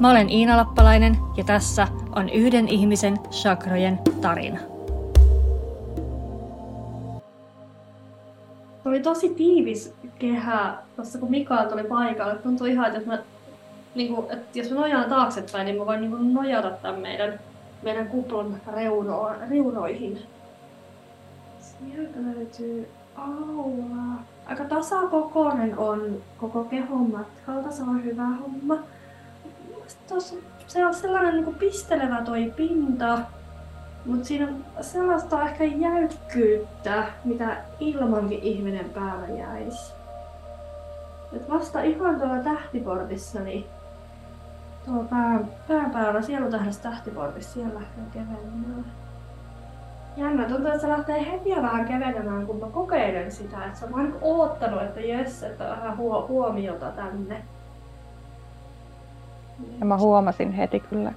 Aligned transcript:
Mä 0.00 0.10
olen 0.10 0.30
Iina 0.30 0.56
Lappalainen 0.56 1.16
ja 1.36 1.44
tässä 1.44 1.88
on 2.16 2.28
yhden 2.28 2.68
ihmisen 2.68 3.18
chakrojen 3.30 3.98
tarina. 4.20 4.58
Oli 8.84 9.00
tosi 9.00 9.28
tiivis 9.28 9.94
kehä 10.18 10.74
tuossa 10.96 11.18
kun 11.18 11.30
Mikael 11.30 11.68
tuli 11.68 11.84
paikalle. 11.84 12.34
Tuntui 12.34 12.70
ihan, 12.70 12.96
että 12.96 13.10
mä, 13.10 13.18
niin 13.94 14.14
kuin, 14.14 14.30
että 14.30 14.58
jos 14.58 14.70
mä 14.70 14.80
nojaan 14.80 15.10
taaksepäin, 15.10 15.66
niin 15.66 15.78
mä 15.78 15.86
voin 15.86 16.00
niin 16.00 16.10
kuin 16.10 16.34
nojata 16.34 16.70
tämän 16.70 17.00
meidän, 17.00 17.40
meidän 17.82 18.08
kuplan 18.08 18.60
reuno, 18.74 19.30
reunoihin. 19.50 20.18
Sieltä 21.60 22.18
löytyy 22.36 22.88
aula. 23.16 24.22
Aika 24.46 24.64
tasakokoinen 24.64 25.78
on 25.78 26.16
koko 26.40 26.64
kehon 26.64 27.10
matkalta, 27.10 27.70
se 27.70 27.82
on 27.82 28.04
hyvä 28.04 28.26
homma. 28.26 28.78
Tuossa 30.08 30.34
se 30.66 30.86
on 30.86 30.94
sellainen 30.94 31.34
niin 31.34 31.44
kuin 31.44 31.56
pistelevä 31.56 32.22
toi 32.24 32.52
pinta, 32.56 33.18
mutta 34.06 34.24
siinä 34.24 34.48
on 34.48 34.64
sellaista 34.84 35.42
ehkä 35.42 35.64
jäykkyyttä, 35.64 37.04
mitä 37.24 37.56
ilmankin 37.80 38.42
ihminen 38.42 38.90
päällä 38.90 39.28
jäisi. 39.28 39.92
Et 41.32 41.50
vasta 41.50 41.82
ihan 41.82 42.20
tuolla 42.20 42.42
tähtiportissa, 42.42 43.40
niin 43.40 43.66
tuolla 44.84 45.04
pää, 45.04 45.40
pääpäällä 45.68 46.22
sielutähdessä 46.22 46.82
tähtiportissa, 46.82 47.52
siellä 47.52 47.74
lähtee 47.74 48.04
kevennään. 48.12 48.84
Jännä, 50.16 50.44
tuntuu, 50.44 50.66
että 50.66 50.78
se 50.78 50.88
lähtee 50.88 51.30
heti 51.30 51.50
vähän 51.62 51.84
kevenemään, 51.84 52.46
kun 52.46 52.60
mä 52.60 52.66
kokeilen 52.66 53.32
sitä. 53.32 53.64
Että 53.64 53.78
se 53.78 53.84
on 53.84 53.92
vaan 53.92 54.14
oottanut, 54.20 54.82
että 54.82 55.00
jes, 55.00 55.42
että 55.42 55.64
vähän 55.64 55.96
huomiota 56.28 56.90
tänne. 56.90 57.44
Ja 59.80 59.86
mä 59.86 59.96
huomasin 59.96 60.52
heti 60.52 60.80
kyllä 60.80 61.12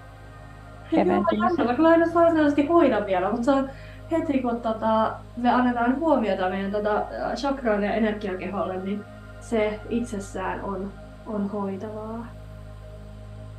keventymisen. 0.91 1.65
Joo, 1.65 1.75
kyllä 1.75 1.89
aina 1.89 2.05
varsinaisesti 2.13 2.67
hoida 2.67 3.05
vielä, 3.05 3.31
mutta 3.31 3.45
se 3.45 3.51
on 3.51 3.69
heti 4.11 4.41
kun 4.41 4.61
tota, 4.61 5.13
me 5.37 5.49
annetaan 5.49 5.99
huomiota 5.99 6.49
meidän 6.49 6.71
tota, 6.71 7.03
chakroille 7.35 7.85
ja 7.85 7.93
energiakeholle, 7.93 8.77
niin 8.77 9.03
se 9.39 9.79
itsessään 9.89 10.63
on, 10.63 10.91
on 11.27 11.49
hoitavaa. 11.49 12.25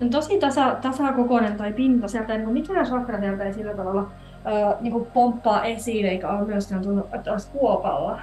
On 0.02 0.10
tosi 0.10 0.38
tasa, 0.38 0.76
tasakokoinen 0.82 1.56
tai 1.56 1.72
pinta, 1.72 2.08
sieltä 2.08 2.32
ei 2.32 2.38
niin 2.38 2.52
mikään 2.52 2.86
chakra 2.86 3.20
sieltä 3.20 3.44
ei 3.44 3.52
sillä 3.52 3.74
tavalla 3.74 4.02
ö, 4.46 4.76
niin 4.80 4.92
kuin 4.92 5.06
pomppaa 5.06 5.64
esiin, 5.64 6.06
eikä 6.06 6.28
ole 6.28 6.46
myöskään 6.46 6.82
tunnu, 6.82 7.08
että 7.12 7.32
olisi 7.32 7.50
kuopalla. 7.50 8.20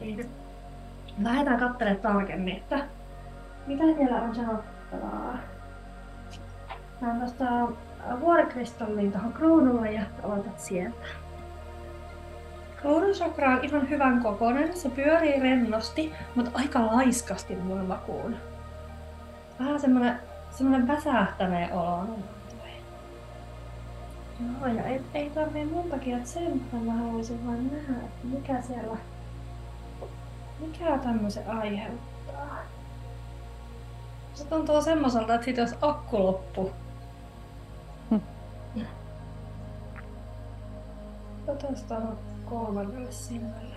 Niin 0.00 0.30
lähdetään 1.22 1.60
katselemaan 1.60 2.02
tarkemmin, 2.02 2.56
että 2.56 2.78
mitä 3.66 3.84
siellä 3.96 4.22
on 4.22 4.34
sanottavaa. 4.34 5.38
Mä 7.04 7.14
tuosta 7.18 7.44
vuorikristalliin 8.20 9.12
tuohon 9.12 9.32
kruunulle 9.32 9.92
ja 9.92 10.02
aloitat 10.22 10.60
sieltä. 10.60 11.06
Kruunusakra 12.80 13.50
on 13.50 13.64
ihan 13.64 13.90
hyvän 13.90 14.22
kokoinen, 14.22 14.76
se 14.76 14.88
pyörii 14.88 15.40
rennosti, 15.40 16.12
mutta 16.34 16.50
aika 16.54 16.86
laiskasti 16.86 17.56
mun 17.56 17.86
makuun. 17.86 18.36
Vähän 19.60 19.80
semmonen, 19.80 20.18
semmonen 20.50 20.88
väsähtäneen 20.88 21.72
olo 21.72 22.06
Joo, 24.40 24.74
ja 24.74 24.84
ei, 24.84 25.00
ei 25.14 25.30
tarvii 25.30 25.64
montakin 25.64 26.22
tsemppäillä, 26.22 26.92
mä 26.92 26.98
haluaisin 26.98 27.46
vain 27.46 27.70
nähdä, 27.72 28.04
että 28.04 28.26
mikä 28.26 28.62
siellä, 28.62 28.96
mikä 30.60 30.98
tämmöisen 30.98 31.50
aiheuttaa. 31.50 32.58
Se 34.34 34.44
tuntuu 34.44 34.82
semmoiselta, 34.82 35.34
että 35.34 35.44
sit 35.44 35.56
jos 35.56 35.74
akku 35.82 36.40
loppuu, 41.46 41.70
Otetaan 41.76 42.18
kolmannelle 42.44 43.12
silmälle. 43.12 43.76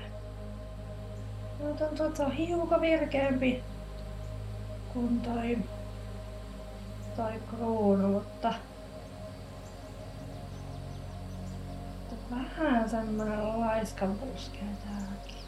Otan 1.72 1.96
tuota 1.98 2.30
hiukan 2.30 2.82
virkeämpi 2.82 3.64
kuin 4.94 5.22
toi, 5.22 5.58
toi 7.16 7.42
kruunu, 7.50 8.08
mutta 8.08 8.54
vähän 12.32 12.90
semmonen 12.90 13.60
laiskanpuus 13.60 14.52
käy 14.54 14.70
täälläkin. 14.86 15.44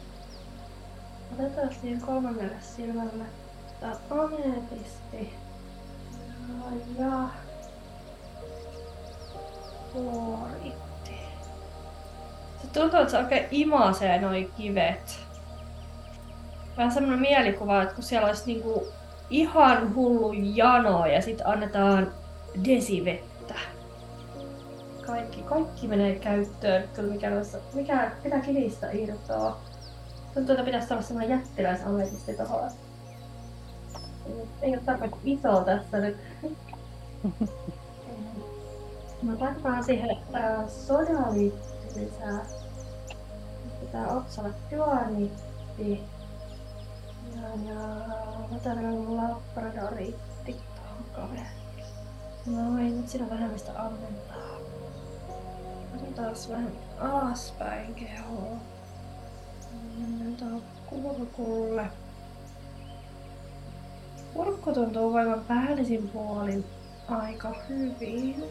Otetaan 1.32 1.74
siihen 1.80 2.00
kolmannelle 2.00 2.60
silmälle 2.60 3.24
tää 3.80 3.96
ametisti. 4.10 5.34
Ja, 6.98 7.04
ja 7.04 7.28
fluoritti. 9.92 10.89
Se 12.62 12.80
tuntuu, 12.80 13.00
että 13.00 13.10
se 13.10 13.18
oikein 13.18 13.46
imasee 13.50 14.20
noi 14.20 14.50
kivet. 14.56 15.18
Vähän 16.76 16.92
semmoinen 16.92 17.20
mielikuva, 17.20 17.82
että 17.82 17.94
kun 17.94 18.04
siellä 18.04 18.28
olisi 18.28 18.46
niinku 18.46 18.86
ihan 19.30 19.94
hullu 19.94 20.32
jano 20.32 21.06
ja 21.06 21.22
sitten 21.22 21.46
annetaan 21.46 22.12
desivettä. 22.64 23.54
Kaikki, 25.06 25.42
kaikki 25.42 25.88
menee 25.88 26.14
käyttöön, 26.14 26.88
kyllä 26.94 27.12
mikä, 27.12 27.30
mikä, 27.74 28.10
mitä 28.24 28.40
kivistä 28.40 28.90
irtoaa. 28.90 29.60
Tuntuu, 30.34 30.52
että 30.52 30.64
pitäisi 30.64 30.92
olla 30.92 31.02
semmoinen 31.02 31.38
jättiläisametisti 31.38 32.34
tuohon. 32.34 32.70
Ei 34.62 34.70
ole 34.70 34.82
tarpeeksi 34.86 35.20
iso 35.24 35.64
tässä 35.64 35.98
nyt. 35.98 36.16
Mä 39.22 39.32
laitetaan 39.40 39.84
siihen 39.84 40.10
äh, 40.34 40.68
lisää. 41.96 42.46
Pitää 43.80 44.08
otsalle 44.08 44.50
tyanitti. 44.70 46.02
Ja, 47.34 47.72
ja 47.72 47.80
Lateran 48.50 49.16
labradoriitti 49.16 50.52
tuohon 50.52 51.04
kaveriksi. 51.12 51.60
Noin, 52.46 52.96
nyt 52.96 53.08
siinä 53.08 53.24
on 53.24 53.30
vähän 53.30 53.50
mistä 53.50 53.72
ammentaa. 53.82 54.56
Otetaan 55.96 56.34
vähän 56.48 56.72
alaspäin 56.98 57.94
kehoa. 57.94 58.56
Mennään 59.98 60.62
kurkulle. 60.86 61.86
Kurkku 64.34 64.72
tuntuu 64.72 65.12
voivan 65.12 65.44
päällisin 65.48 66.08
puolin 66.08 66.64
aika 67.08 67.54
hyvin. 67.68 68.44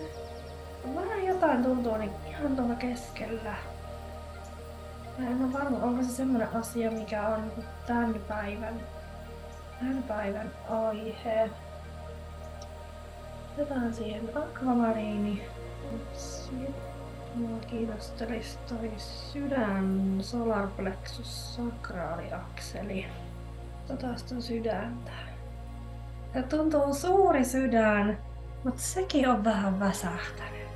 Vähän 0.96 1.26
jotain 1.26 1.64
tuntuu 1.64 1.98
niin 1.98 2.12
ihan 2.30 2.56
tuolla 2.56 2.76
keskellä. 2.76 3.56
Mä 5.18 5.28
en 5.28 5.44
ole 5.44 5.54
varma, 5.54 5.78
onko 5.78 6.04
se 6.04 6.10
semmoinen 6.10 6.56
asia, 6.56 6.92
mikä 6.92 7.28
on 7.28 7.52
tämän 7.88 8.16
päivän, 8.28 8.74
tämän 9.80 10.04
päivän 10.04 10.52
aihe. 10.70 11.50
Otetaan 13.54 13.94
siihen 13.94 14.30
akvamariini. 14.36 15.42
Mua 17.36 17.60
kiinnostelisi 17.60 18.58
toi 18.58 18.92
sydän, 18.98 20.18
solarplexus, 20.22 21.56
sakraaliakseli. 21.56 23.06
Otetaan 23.86 24.20
sitä 24.20 24.42
sydäntä. 24.42 25.12
Ja 26.34 26.44
tuntuu 26.44 26.94
suuri 26.94 27.46
sydän, 27.46 28.18
mutta 28.64 28.82
sekin 28.82 29.30
on 29.30 29.44
vähän 29.44 29.80
väsähtänyt. 29.80 30.69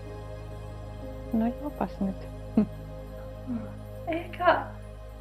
No 1.34 1.46
jopas 1.64 2.00
nyt. 2.00 2.16
Ehkä 4.08 4.66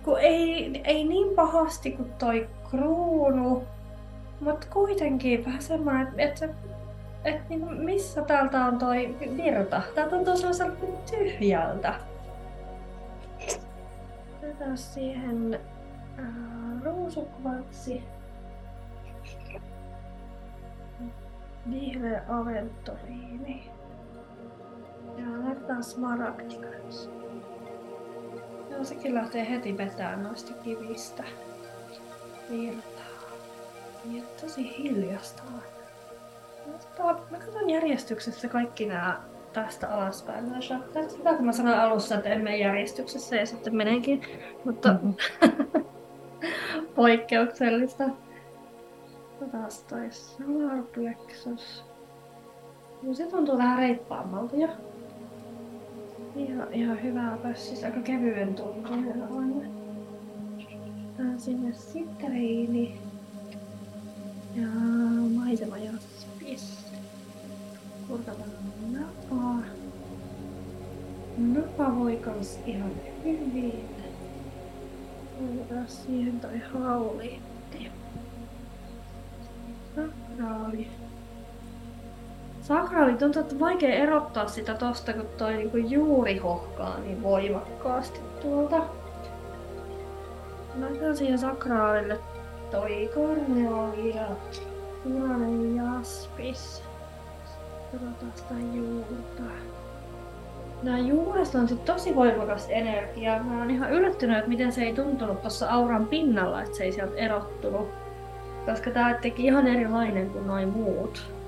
kun 0.05 0.19
ei, 0.21 0.81
ei 0.85 1.05
niin 1.05 1.35
pahasti 1.35 1.91
kuin 1.91 2.13
toi 2.13 2.49
kruunu, 2.71 3.65
mutta 4.41 4.67
kuitenkin 4.73 5.45
vähän 5.45 5.63
semmoinen, 5.63 6.21
että, 6.21 6.45
että, 6.45 6.57
että 7.25 7.45
niin 7.49 7.75
missä 7.75 8.23
täältä 8.23 8.65
on 8.65 8.79
toi 8.79 9.17
virta. 9.37 9.83
Tää 9.95 10.09
tuntuu 10.09 10.37
sellaiselta 10.37 10.87
tyhjältä. 11.11 11.95
Otetaan 14.39 14.79
siihen 14.79 15.61
äh, 16.19 16.83
ruusukvartsi. 16.85 18.03
Vihreä 21.71 22.23
aventoriini. 22.29 23.71
Ja 25.17 25.25
laitetaan 25.47 25.85
smaragdi 25.85 26.55
kanssa. 26.57 27.11
Joo, 28.71 28.85
sekin 28.85 29.15
lähtee 29.15 29.51
heti 29.51 29.79
vetään 29.79 30.23
noista 30.23 30.53
kivistä. 30.53 31.25
Virtaa. 32.51 33.03
Ja 34.13 34.23
tosi 34.41 34.79
hiljasta 34.79 35.43
on. 35.55 35.63
Mä 37.31 37.39
katson 37.39 37.71
järjestyksessä 37.71 38.49
kaikki 38.49 38.87
nämä 38.87 39.21
tästä 39.53 39.95
alaspäin. 39.95 40.45
Nämä 40.49 40.61
chapterit. 40.61 41.11
Sitä 41.11 41.35
kun 41.35 41.47
mä 41.47 41.53
sanoin 41.53 41.79
alussa, 41.79 42.15
että 42.15 42.29
en 42.29 42.41
mene 42.43 42.57
järjestyksessä 42.57 43.37
ja 43.37 43.47
sitten 43.47 43.77
menenkin. 43.77 44.23
Mutta 44.65 44.93
Mhm. 44.93 45.11
poikkeuksellista. 46.95 48.05
Taas 49.53 49.83
toi 49.83 50.11
Solar 50.11 50.83
Plexus. 50.95 51.85
No 53.03 53.15
se 53.15 53.27
tuntuu 53.27 53.59
vähän 53.59 53.79
reippaammalta 53.79 54.57
jo. 54.57 54.69
Ihan, 56.37 56.73
ihan 56.73 57.03
hyvää 57.03 57.39
siis 57.55 57.85
aika 57.85 58.01
kevyen 58.01 58.55
tuntuinen 58.55 59.23
on. 59.23 59.63
Tää 61.17 61.39
sinne 61.39 61.73
sitriini. 61.73 63.01
Ja 64.57 64.69
maisema 65.35 65.79
jaspis. 65.79 66.87
Kurkataan 68.09 68.51
napaa. 68.93 69.63
Napa 71.39 71.97
voi 71.99 72.17
kans 72.17 72.59
ihan 72.67 72.93
hyvin. 73.25 73.85
Laitetaan 75.41 75.89
siihen 75.89 76.41
toi 76.41 76.59
hauliitti. 76.73 77.91
Sakraali. 79.97 80.89
Sakraali 82.63 83.13
on 83.13 83.61
vaikea 83.61 83.95
erottaa 83.95 84.49
sitä 84.49 84.75
tosta, 84.75 85.13
kun 85.13 85.27
toi 85.39 85.55
niinku 85.55 85.77
juuri 85.77 86.39
hohkaa 86.39 86.99
niin 86.99 87.23
voimakkaasti 87.23 88.21
tuolta. 88.43 88.83
Laitetaan 90.81 91.17
siihen 91.17 91.39
sakraalille 91.39 92.19
toi 92.71 93.11
korneoli 93.15 94.17
ja 94.17 94.27
punainen 95.05 95.77
jaspis. 95.77 96.83
Katsotaan 97.93 98.33
sitä 98.35 98.55
juurta. 98.75 99.43
Nämä 100.83 100.99
juuresta 100.99 101.59
on 101.59 101.69
sit 101.69 101.85
tosi 101.85 102.15
voimakas 102.15 102.67
energia. 102.71 103.43
Mä 103.43 103.59
oon 103.59 103.71
ihan 103.71 103.93
yllättynyt, 103.93 104.39
että 104.39 104.49
miten 104.49 104.73
se 104.73 104.83
ei 104.83 104.95
tuntunut 104.95 105.41
tuossa 105.41 105.71
auran 105.71 106.07
pinnalla, 106.07 106.63
että 106.63 106.77
se 106.77 106.85
ei 106.85 106.93
sieltä 106.93 107.17
erottunut. 107.17 107.89
Koska 108.67 108.91
tää 108.91 109.15
teki 109.15 109.45
ihan 109.45 109.67
erilainen 109.67 110.31
kuin 110.31 110.47
noin 110.47 110.69
muut. 110.69 111.42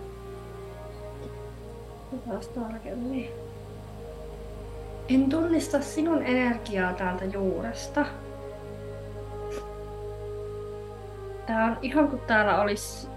Taas 2.18 2.48
tarkemmin. 2.48 3.28
En 5.08 5.28
tunnista 5.30 5.80
sinun 5.80 6.22
energiaa 6.22 6.92
täältä 6.92 7.24
juuresta. 7.24 8.06
Tää 11.46 11.64
on 11.64 11.76
ihan 11.82 12.08
kuin 12.08 12.22
täällä 12.26 12.60
olisi 12.60 13.08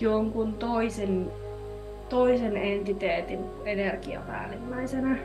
jonkun 0.00 0.54
toisen, 0.54 1.32
toisen 2.08 2.56
entiteetin 2.56 3.44
energia 3.64 4.20
päällimmäisenä. 4.20 5.16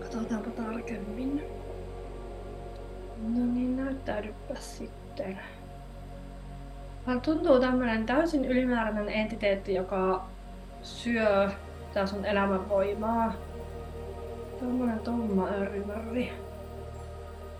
Katsotaanpa 0.00 0.50
tarkemmin. 0.50 1.44
No 3.22 3.46
niin, 3.54 3.76
näyttäydypä 3.76 4.54
sitten. 4.54 5.38
Hän 7.06 7.20
tuntuu 7.20 7.60
tämmönen 7.60 8.06
täysin 8.06 8.44
ylimääräinen 8.44 9.08
entiteetti, 9.08 9.74
joka 9.74 10.26
syö 10.82 11.50
tää 11.94 12.06
sun 12.06 12.24
elämänvoimaa. 12.24 13.32
Tommonen 14.60 14.98
tomma 14.98 15.48
örvörri. 15.48 16.32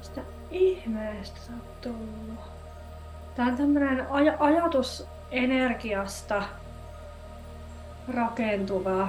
Sitä 0.00 0.20
ihmeestä 0.50 1.40
sä 1.40 1.52
oot 1.52 1.80
tullut. 1.80 2.40
Tää 3.34 3.46
on 3.46 3.56
tämmönen 3.56 4.06
aj- 4.06 4.36
ajatus 4.38 5.06
energiasta 5.30 6.42
rakentuva 8.14 9.08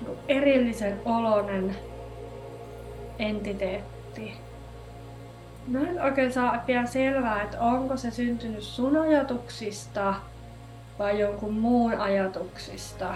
niinku 0.00 0.16
erillisen 0.28 1.00
olonen 1.04 1.76
entiteetti. 3.18 4.36
Mä 5.66 5.80
en 5.80 6.02
oikein 6.02 6.32
saa 6.32 6.64
vielä 6.66 6.86
selvää, 6.86 7.42
että 7.42 7.60
onko 7.60 7.96
se 7.96 8.10
syntynyt 8.10 8.62
sun 8.62 8.96
ajatuksista 8.96 10.14
vai 10.98 11.20
jonkun 11.20 11.54
muun 11.54 11.94
ajatuksista. 11.94 13.14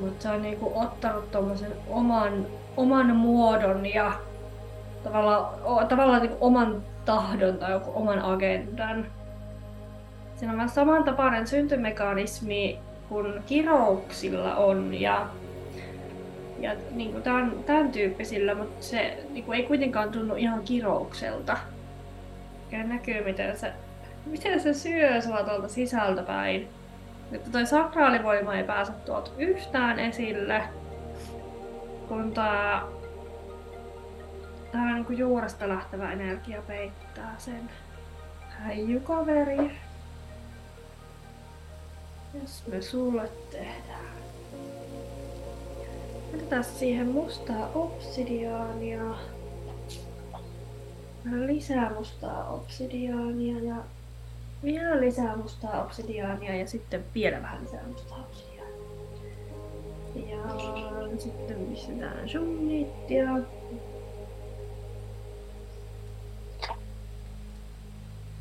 Mutta 0.00 0.22
se 0.22 0.28
on 0.28 0.42
niinku 0.42 0.72
ottanut 0.74 1.30
tommosen 1.30 1.72
oman, 1.88 2.46
oman 2.76 3.16
muodon 3.16 3.86
ja 3.86 4.12
tavallaan, 5.04 5.54
o, 5.64 5.84
tavallaan 5.84 6.22
niinku 6.22 6.36
oman 6.40 6.82
tahdon 7.04 7.58
tai 7.58 7.72
joku 7.72 7.90
oman 7.94 8.20
agendan. 8.22 9.06
Siinä 10.36 10.52
on 10.52 10.56
vähän 10.56 10.68
samantapainen 10.68 11.46
syntymekanismi 11.46 12.78
kuin 13.08 13.42
kirouksilla 13.46 14.56
on 14.56 14.94
ja, 15.00 15.26
ja 16.60 16.72
niin 16.90 17.12
kuin 17.12 17.22
tämän, 17.22 17.52
tämän 17.66 17.92
tyyppisillä, 17.92 18.54
mutta 18.54 18.84
se 18.84 19.24
niin 19.30 19.44
kuin 19.44 19.56
ei 19.56 19.66
kuitenkaan 19.66 20.10
tunnu 20.10 20.34
ihan 20.34 20.62
kiroukselta. 20.62 21.56
Ja 22.72 22.84
näkyy, 22.84 23.24
miten 23.24 23.58
se, 23.58 23.72
miten 24.28 24.60
se 24.60 24.74
syö 24.74 25.20
sua 25.22 25.42
tuolta 25.42 25.68
sisältä 25.68 26.22
päin. 26.22 26.68
Että 27.32 27.50
toi 27.50 27.66
sakraalivoima 27.66 28.54
ei 28.54 28.64
pääse 28.64 28.92
tuolta 28.92 29.30
yhtään 29.38 29.98
esille, 29.98 30.62
kun 32.08 32.32
tää, 32.32 32.82
tää 34.72 34.94
niin 34.94 35.04
kuin 35.04 35.18
juuresta 35.18 35.68
lähtevä 35.68 36.12
energia 36.12 36.62
peittää 36.62 37.34
sen. 37.38 37.70
Häijykaveri. 38.48 39.70
Jos 42.40 42.66
me 42.66 42.82
sulle 42.82 43.28
tehdään. 43.50 44.18
Laitetaan 46.32 46.64
siihen 46.64 47.08
mustaa 47.08 47.70
obsidiaania. 47.74 49.02
Lisää 51.24 51.94
mustaa 51.94 52.48
obsidiaania 52.48 53.58
ja 53.64 53.76
vielä 54.62 55.00
lisää 55.00 55.36
mustaa 55.36 55.84
obsidiaania 55.84 56.56
ja 56.56 56.66
sitten 56.66 57.04
vielä 57.14 57.42
vähän 57.42 57.64
lisää 57.64 57.86
mustaa 57.86 58.18
obsidiaania. 58.18 58.58
Ja 60.14 61.18
sitten 61.18 61.66
pistetään 61.66 62.28
sunnittia. 62.28 63.28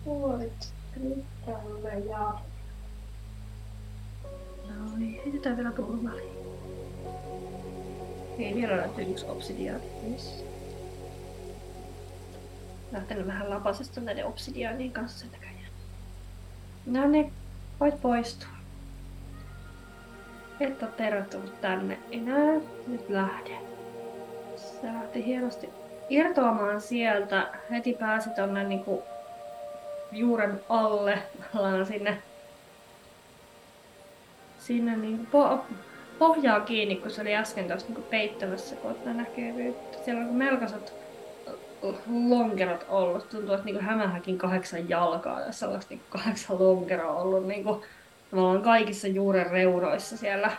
Puolit 0.05 0.73
kristalle 0.93 1.99
ja... 2.09 2.39
No 4.67 4.97
niin, 4.97 5.21
heitetään 5.23 5.57
vielä 5.57 5.71
tuohon 5.71 6.03
väliin. 6.03 6.37
Ei 8.39 8.55
vielä 8.55 8.77
löytyy 8.77 9.11
yksi 9.11 9.25
obsidiaani. 9.25 9.83
Lähtenyt 12.91 13.27
vähän 13.27 13.49
lapasesta 13.49 14.01
näiden 14.01 14.25
obsidiaanien 14.25 14.91
kanssa 14.91 15.25
näköjään. 15.31 15.56
No 16.87 17.07
niin, 17.07 17.33
voit 17.79 18.01
poistua. 18.01 18.49
Et 20.59 20.83
ole 20.83 20.91
tervetullut 20.97 21.61
tänne 21.61 21.97
enää. 22.11 22.61
Nyt 22.87 23.09
lähde. 23.09 23.57
Se 24.55 24.87
lähti 24.87 25.25
hienosti 25.25 25.69
irtoamaan 26.09 26.81
sieltä. 26.81 27.47
Heti 27.71 27.93
pääsi 27.93 28.29
tonne 28.29 28.63
niinku 28.63 29.03
juuren 30.11 30.61
alle, 30.69 31.19
ollaan 31.55 31.85
sinne, 31.85 32.17
sinne 34.59 34.97
niin 34.97 35.25
po, 35.25 35.65
pohjaa 36.19 36.59
kiinni, 36.59 36.95
kun 36.95 37.11
se 37.11 37.21
oli 37.21 37.35
äsken 37.35 37.67
tuossa 37.67 37.87
niin 37.87 38.03
peittämässä 38.03 38.75
kohtaa 38.75 39.13
näkyvyyttä. 39.13 39.97
Siellä 40.05 40.21
on 40.21 40.35
melkoiset 40.35 40.93
lonkerot 42.29 42.85
ollut. 42.89 43.29
Tuntuu, 43.29 43.53
että 43.53 43.65
niin 43.65 43.81
hämähäkin 43.81 44.37
kahdeksan 44.37 44.89
jalkaa 44.89 45.39
ja 45.39 45.51
sellaista 45.51 45.93
niin 45.93 46.01
kahdeksan 46.09 46.59
lonkeroa 46.59 47.21
ollut 47.21 47.47
niin 47.47 47.63
kuin, 47.63 47.81
tavallaan 48.31 48.61
kaikissa 48.61 49.07
juuren 49.07 49.51
reunoissa 49.51 50.17
siellä, 50.17 50.51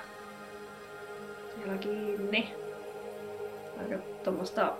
siellä 1.56 1.78
kiinni. 1.78 2.54
Aika 3.78 3.94
tuommoista 4.24 4.72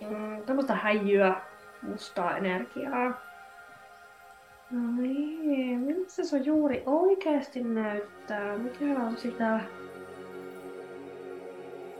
mm, 0.00 0.74
häijyä, 0.74 1.40
mustaa 1.82 2.36
energiaa. 2.36 3.28
No 4.70 5.02
niin, 5.02 5.80
miltä 5.80 6.10
se 6.12 6.24
sun 6.24 6.44
juuri 6.44 6.82
oikeasti 6.86 7.60
näyttää? 7.60 8.58
Mikä 8.58 9.00
on 9.00 9.16
sitä... 9.16 9.60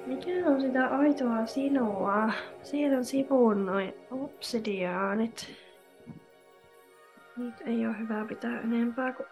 Mikä 0.08 0.30
on 0.46 0.60
sitä 0.60 0.86
aitoa 0.86 1.46
sinua? 1.46 2.32
Siellä 2.62 2.98
on 2.98 3.04
sivuun 3.04 3.66
noin 3.66 3.94
obsidiaanit. 4.10 5.56
Niitä 7.36 7.64
ei 7.64 7.86
ole 7.86 7.98
hyvä 7.98 8.24
pitää 8.28 8.60
enempää 8.60 9.12
kuin 9.12 9.26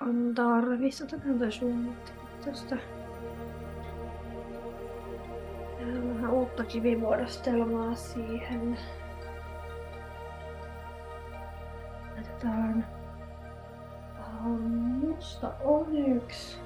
on 0.00 0.32
tarvis. 0.34 1.02
Otetaan 1.02 1.38
toi 1.38 1.52
summutti 1.52 2.12
tästä. 2.44 2.76
Ja 5.80 5.86
vähän 6.14 6.32
uutta 6.32 6.64
kivimuodostelmaa 6.64 7.94
siihen. 7.94 8.78
Laitetaan 12.14 12.86
musta 15.00 15.52
onyx. 15.64 16.58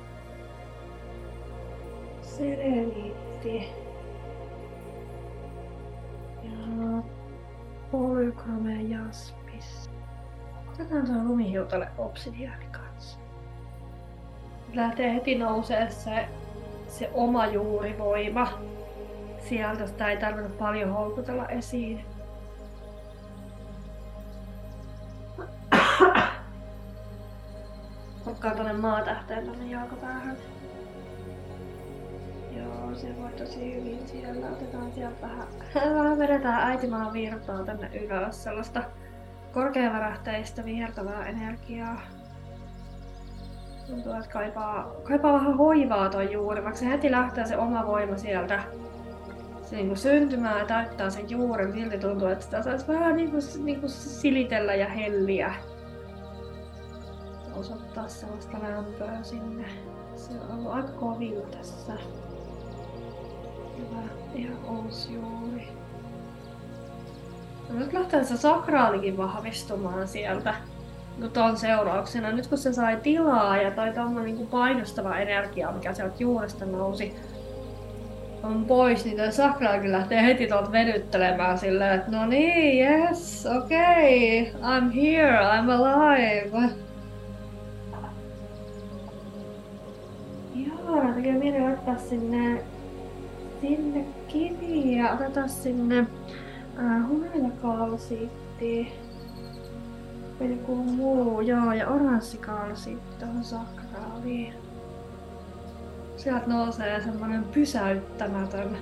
Sereniitti. 2.23 3.34
Ja 6.43 7.03
polychrome 7.91 8.83
jaspis. 8.83 9.91
Otetaan 10.73 11.07
tuo 11.07 11.15
lumihiutalle 11.15 11.89
obsidiaani 11.99 12.67
kanssa. 12.71 13.19
Lähtee 14.75 15.15
heti 15.15 15.35
nousee 15.35 15.91
se, 15.91 16.29
se 16.89 17.11
oma 17.15 17.47
juurivoima. 17.47 18.49
Sieltä 19.49 19.87
sitä 19.87 20.11
ei 20.11 20.17
tarvinnut 20.17 20.59
paljon 20.59 20.91
houkutella 20.91 21.49
esiin. 21.49 22.05
Otkaa 28.27 28.55
tonne 28.57 28.73
maatähteen 28.73 29.47
tonne 29.47 29.67
jalkapäähän. 29.67 30.37
Se 32.97 33.17
voi 33.23 33.31
tosi 33.31 33.75
hyvin 33.75 34.09
siellä. 34.09 34.47
Otetaan 34.51 34.93
sieltä 34.93 35.17
vähän, 35.23 35.49
vähän 35.99 36.19
vedetään 36.19 36.63
äitimaan 36.71 37.13
virtaa 37.13 37.65
tänne 37.65 37.91
ylös. 37.97 38.43
Sellaista 38.43 38.83
korkeavärähteistä 39.53 40.65
vihertävää 40.65 41.27
energiaa. 41.27 42.01
Tuntuu, 43.87 44.13
että 44.13 44.31
kaipaa, 44.31 44.93
kaipaa 45.03 45.33
vähän 45.33 45.57
hoivaa 45.57 46.09
toi 46.09 46.33
juuri, 46.33 46.65
vaikka 46.65 46.81
se 46.81 46.89
heti 46.89 47.11
lähtee 47.11 47.47
se 47.47 47.57
oma 47.57 47.87
voima 47.87 48.17
sieltä 48.17 48.63
se 49.65 49.77
niin 49.77 49.97
syntymään 49.97 50.59
ja 50.59 50.67
täyttää 50.67 51.11
sen 51.11 51.31
juuren, 51.31 51.73
silti 51.73 51.99
tuntuu, 51.99 52.29
että 52.29 52.45
sitä 52.45 52.63
saisi 52.63 52.89
vähän 52.89 53.17
niin 53.17 53.31
kuin, 53.31 53.43
niin 53.65 53.81
kuin 53.81 53.91
silitellä 53.91 54.75
ja 54.75 54.89
helliä. 54.89 55.55
Osoittaa 57.55 58.09
sellaista 58.09 58.59
lämpöä 58.63 59.23
sinne. 59.23 59.65
Se 60.17 60.33
on 60.33 60.59
ollut 60.59 60.73
aika 60.73 60.89
kovilla 60.89 61.47
tässä. 61.47 61.93
Hyvä, 63.79 64.03
ihan 64.35 64.65
uusi 64.65 65.15
juuri. 65.15 65.69
No 67.69 67.79
nyt 67.79 67.93
lähtee 67.93 68.25
se 68.25 68.37
sakraalikin 68.37 69.17
vahvistumaan 69.17 70.09
sieltä 70.09 70.55
no 71.19 71.29
ton 71.29 71.57
seurauksena. 71.57 72.33
Nyt 72.33 72.47
kun 72.47 72.59
se 72.59 72.73
sai 72.73 72.97
tilaa 72.97 73.57
ja 73.57 73.71
toi 73.71 73.93
tommonen 73.93 74.35
niin 74.35 74.47
painostava 74.47 75.17
energia, 75.17 75.73
mikä 75.73 75.93
sieltä 75.93 76.17
juuresta 76.19 76.67
nousi, 76.67 77.15
on 78.45 78.65
pois, 78.65 79.05
niin 79.05 79.17
toi 79.17 79.33
sakraakin 79.33 79.93
lähtee 79.93 80.23
heti 80.23 80.47
tuolta 80.47 80.73
venyttelemään 80.73 81.59
silleen, 81.59 81.95
että 81.95 82.11
no 82.11 82.27
niin, 82.27 82.87
yes, 82.87 83.47
okei, 83.47 84.43
okay, 84.43 84.61
I'm 84.61 84.93
here, 84.93 85.39
I'm 85.39 85.71
alive. 85.71 86.71
Joo, 90.55 91.15
tekee 91.15 91.33
mieli 91.33 91.73
ottaa 91.73 91.97
sinne, 91.97 92.65
sinne 93.67 94.05
kiviä, 94.29 95.13
otetaan 95.13 95.49
sinne 95.49 95.99
äh, 95.99 97.09
hunajakalsiitti. 97.09 98.93
Joku 100.41 100.77
muu, 100.77 101.41
joo, 101.41 101.73
ja 101.73 101.89
oranssikalsiitti 101.89 103.17
tuohon 103.19 103.45
sakraaliin 103.45 104.55
sieltä 106.17 106.47
nousee 106.47 107.01
semmoinen 107.01 107.45
pysäyttämätön 107.45 108.77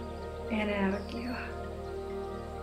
energia. 0.50 1.36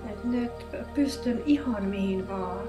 Et 0.09 0.23
nyt 0.23 0.51
pystyn 0.93 1.41
ihan 1.45 1.83
mihin 1.83 2.29
vaan. 2.29 2.67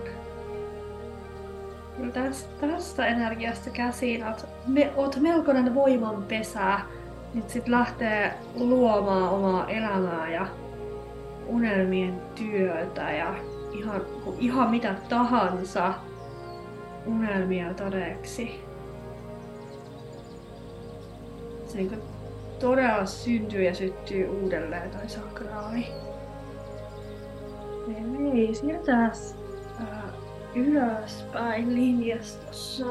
Kyllä 1.96 2.12
tästä, 2.12 2.66
tästä 2.66 3.06
energiasta 3.06 3.70
käsiin 3.70 4.26
oot, 4.26 4.46
me, 4.66 4.92
oot 4.96 5.16
melkoinen 5.20 5.74
voimanpesä. 5.74 6.80
Nyt 7.34 7.50
sit 7.50 7.68
lähtee 7.68 8.34
luomaan 8.54 9.30
omaa 9.30 9.68
elämää 9.68 10.30
ja 10.30 10.46
unelmien 11.46 12.22
työtä 12.34 13.10
ja 13.10 13.34
ihan, 13.72 14.00
ihan 14.38 14.70
mitä 14.70 14.94
tahansa 15.08 15.94
unelmia 17.06 17.74
todeksi 17.74 18.70
se 21.70 21.78
niin 21.78 22.02
todella 22.60 23.06
syntyy 23.06 23.62
ja 23.62 23.74
syttyy 23.74 24.28
uudelleen 24.28 24.90
toi 24.90 25.08
sakraali. 25.08 25.86
Ei, 28.34 28.54
siirrytään 28.54 29.12
äh, 29.80 30.14
ylöspäin 30.54 31.74
linjastossa. 31.74 32.86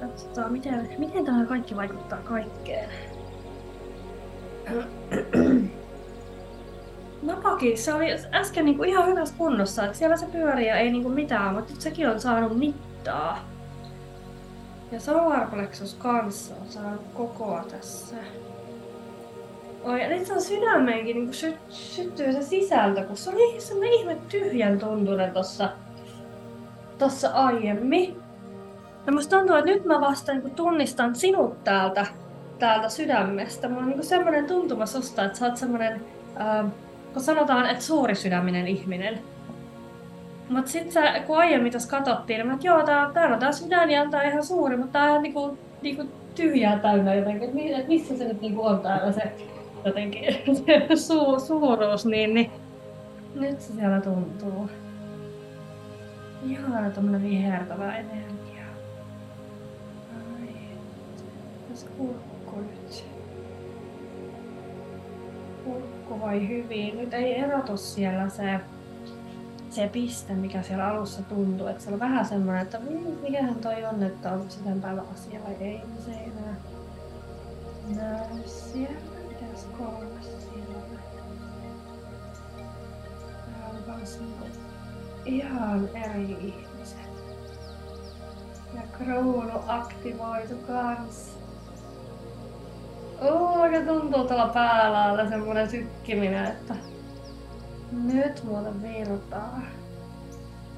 Katsotaan, 0.00 0.52
miten, 0.52 0.88
miten 0.98 1.24
tämä 1.24 1.46
kaikki 1.46 1.76
vaikuttaa 1.76 2.18
kaikkeen. 2.18 2.90
Napaki, 7.22 7.76
se 7.76 7.94
oli 7.94 8.06
äsken 8.32 8.64
niinku 8.64 8.82
ihan 8.82 9.06
hyvässä 9.06 9.34
kunnossa, 9.38 9.84
että 9.84 9.98
siellä 9.98 10.16
se 10.16 10.26
pyörii 10.26 10.66
ja 10.66 10.76
ei 10.76 10.90
niinku 10.90 11.08
mitään, 11.08 11.54
mutta 11.54 11.72
nyt 11.72 11.80
sekin 11.80 12.08
on 12.08 12.20
saanut 12.20 12.58
mittaa. 12.58 13.38
Ja 14.92 15.00
Solar 15.00 15.50
Plexus 15.50 15.94
kanssa 15.94 16.54
on 16.60 16.68
saanut 16.68 17.02
kokoa 17.14 17.64
tässä. 17.70 18.16
Oi, 19.84 20.02
ja 20.02 20.08
nyt 20.08 20.30
on 20.30 20.42
sydämeenkin 20.42 21.16
niin 21.16 21.34
sy- 21.34 21.58
syttyy 21.68 22.32
se 22.32 22.42
sisältö, 22.42 23.04
kun 23.04 23.16
se 23.16 23.30
oli 23.30 23.60
semmonen 23.60 23.92
ihme 23.92 24.16
tyhjän 24.28 24.78
tuntunen 24.78 25.32
tossa, 25.32 25.68
tossa 26.98 27.28
aiemmin. 27.28 28.25
Ja 29.06 29.12
musta 29.12 29.36
tuntuu, 29.36 29.56
että 29.56 29.70
nyt 29.70 29.84
mä 29.84 30.00
vasta 30.00 30.32
niin 30.32 30.50
tunnistan 30.50 31.16
sinut 31.16 31.64
täältä, 31.64 32.06
täältä 32.58 32.88
sydämestä. 32.88 33.68
Mulla 33.68 33.82
on 33.82 33.88
niin 33.88 34.04
semmoinen 34.04 34.46
tuntuma 34.46 34.86
susta, 34.86 35.24
että 35.24 35.38
sä 35.38 35.46
oot 35.46 35.56
semmonen, 35.56 36.00
äh, 36.40 36.66
kun 37.12 37.22
sanotaan, 37.22 37.70
että 37.70 37.84
suuri 37.84 38.14
sydäminen 38.14 38.68
ihminen. 38.68 39.18
Mut 40.48 40.66
sit 40.66 40.92
sä, 40.92 41.20
kun 41.26 41.38
aiemmin 41.38 41.72
tässä 41.72 41.90
katsottiin, 41.90 42.38
niin 42.38 42.46
mä, 42.46 42.54
että 42.54 42.66
joo, 42.66 42.82
tää, 42.82 43.10
täällä 43.14 43.34
on 43.34 43.40
taas 43.40 43.58
sydän 43.58 43.90
ja 43.90 44.10
tää 44.10 44.20
on 44.20 44.26
ihan 44.26 44.44
suuri, 44.44 44.76
mutta 44.76 44.92
tää 44.92 45.12
on 45.12 45.22
niinku, 45.22 45.58
niinku 45.82 46.04
tyhjää 46.34 46.78
täynnä 46.78 47.14
jotenkin, 47.14 47.48
että 47.48 47.78
et 47.78 47.88
missä 47.88 48.16
se 48.16 48.24
nyt 48.24 48.40
niinku 48.40 48.66
on 48.66 48.80
täällä 48.80 49.12
se 49.12 49.32
jotenkin 49.84 50.34
se 50.66 50.96
su, 51.06 51.40
suuruus, 51.40 52.06
niin, 52.06 52.34
niin 52.34 52.50
nyt 53.34 53.60
se 53.60 53.72
siellä 53.72 54.00
tuntuu. 54.00 54.70
Ihana 56.48 56.90
tommonen 56.90 57.22
vihertävä 57.22 57.96
energia. 57.96 58.45
Tässä 61.76 61.90
kurkku 61.98 62.60
nyt. 62.60 63.04
Kurkku 65.64 66.20
vai 66.20 66.48
hyvin? 66.48 66.98
Nyt 66.98 67.14
ei 67.14 67.38
erotu 67.38 67.76
siellä 67.76 68.28
se 68.28 68.60
se 69.70 69.88
piste, 69.88 70.34
mikä 70.34 70.62
siellä 70.62 70.88
alussa 70.88 71.22
tuntuu, 71.22 71.66
että 71.66 71.84
se 71.84 71.92
on 71.92 72.00
vähän 72.00 72.26
semmoinen, 72.26 72.62
että 72.62 72.80
mikähän 73.22 73.54
toi 73.54 73.84
on, 73.84 74.02
että 74.02 74.32
onko 74.32 74.50
se 74.50 74.58
tämän 74.58 74.80
päivän 74.80 75.04
asia 75.14 75.40
vai 75.44 75.54
ei, 75.60 75.78
niin 75.78 76.02
se 76.04 76.10
ei 76.10 76.32
enää 76.32 76.56
näy 77.96 78.42
siellä. 78.46 79.00
Mitäs 79.28 79.66
kolmas 79.78 80.26
siellä 80.26 80.98
Täällä 83.52 83.94
on 83.94 84.02
niinku 84.20 84.44
ihan 85.24 85.88
eri 85.94 86.22
ihmiset. 86.22 87.10
Ja 88.74 88.82
kruunu 88.98 89.60
aktivoitu 89.66 90.54
kans. 90.66 91.35
Oo, 93.20 93.66
ja 93.66 93.80
tuntuu 93.80 94.24
tuolla 94.24 94.48
päällä 94.48 95.28
semmonen 95.28 95.70
sykkiminen, 95.70 96.44
että 96.44 96.74
nyt 97.92 98.44
muuten 98.44 98.82
virtaa. 98.82 99.60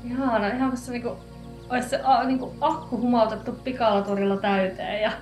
Ihana, 0.05 0.47
ihan 0.47 0.71
kuin 0.71 0.79
se 0.79 0.93
niinku, 0.93 1.17
olisi 1.71 1.89
se 1.89 2.01
a, 2.05 2.25
niinku 2.25 2.55
akku 2.61 2.97
humautettu 2.97 3.53
pikalaturilla 3.53 4.37
täyteen 4.37 5.03
ja 5.03 5.13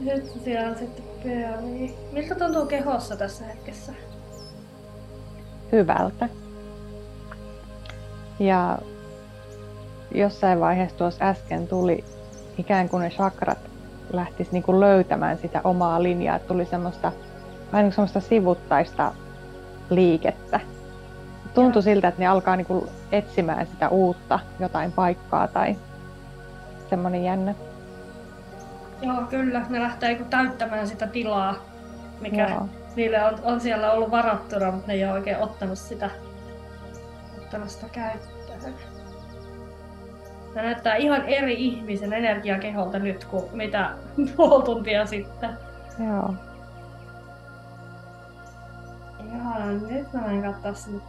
nyt 0.00 0.32
siellä 0.44 0.78
sitten 0.78 1.04
pyörii. 1.22 1.94
Miltä 2.12 2.34
tuntuu 2.34 2.66
kehossa 2.66 3.16
tässä 3.16 3.44
hetkessä? 3.44 3.92
Hyvältä. 5.72 6.28
Ja 8.38 8.78
jossain 10.14 10.60
vaiheessa 10.60 10.98
tuossa 10.98 11.24
äsken 11.24 11.68
tuli 11.68 12.04
ikään 12.58 12.88
kuin 12.88 13.02
ne 13.02 13.10
chakrat 13.10 13.67
lähtis 14.12 14.52
niin 14.52 14.80
löytämään 14.80 15.38
sitä 15.38 15.60
omaa 15.64 16.02
linjaa. 16.02 16.38
Tuli 16.38 16.64
semmoista, 16.64 17.12
vähän 17.72 17.84
niin 17.84 17.92
semmoista 17.92 18.20
sivuttaista 18.20 19.12
liikettä. 19.90 20.60
tuntui 21.54 21.82
siltä, 21.82 22.08
että 22.08 22.20
ne 22.20 22.26
alkaa 22.26 22.56
niinku 22.56 22.88
etsimään 23.12 23.66
sitä 23.66 23.88
uutta 23.88 24.38
jotain 24.60 24.92
paikkaa 24.92 25.48
tai 25.48 25.76
semmoinen 26.90 27.24
jännä. 27.24 27.54
Joo, 29.02 29.22
kyllä. 29.30 29.62
Ne 29.68 29.82
lähtee 29.82 30.08
niinku 30.08 30.24
täyttämään 30.30 30.88
sitä 30.88 31.06
tilaa, 31.06 31.54
mikä 32.20 32.48
Joo. 32.48 32.68
niille 32.96 33.24
on, 33.24 33.38
on 33.42 33.60
siellä 33.60 33.92
ollut 33.92 34.10
varattuna, 34.10 34.70
mutta 34.70 34.86
ne 34.86 34.94
ei 34.94 35.04
ole 35.04 35.12
oikein 35.12 35.38
ottanut 35.38 35.78
sitä, 35.78 36.10
ottanut 37.38 37.70
sitä 37.70 37.86
käyttöön. 37.88 38.74
Se 40.58 40.62
näyttää 40.62 40.96
ihan 40.96 41.24
eri 41.24 41.54
ihmisen 41.54 42.12
energiakeholta 42.12 42.98
nyt 42.98 43.24
kuin 43.24 43.44
mitä 43.52 43.90
puoli 44.36 44.64
tuntia 44.64 45.06
sitten. 45.06 45.50
Joo. 46.06 46.34
Joo, 49.32 49.70
nyt 49.88 50.12
mä 50.12 50.20
menen 50.20 50.42
katsoa 50.42 50.74
sinne 50.74 51.02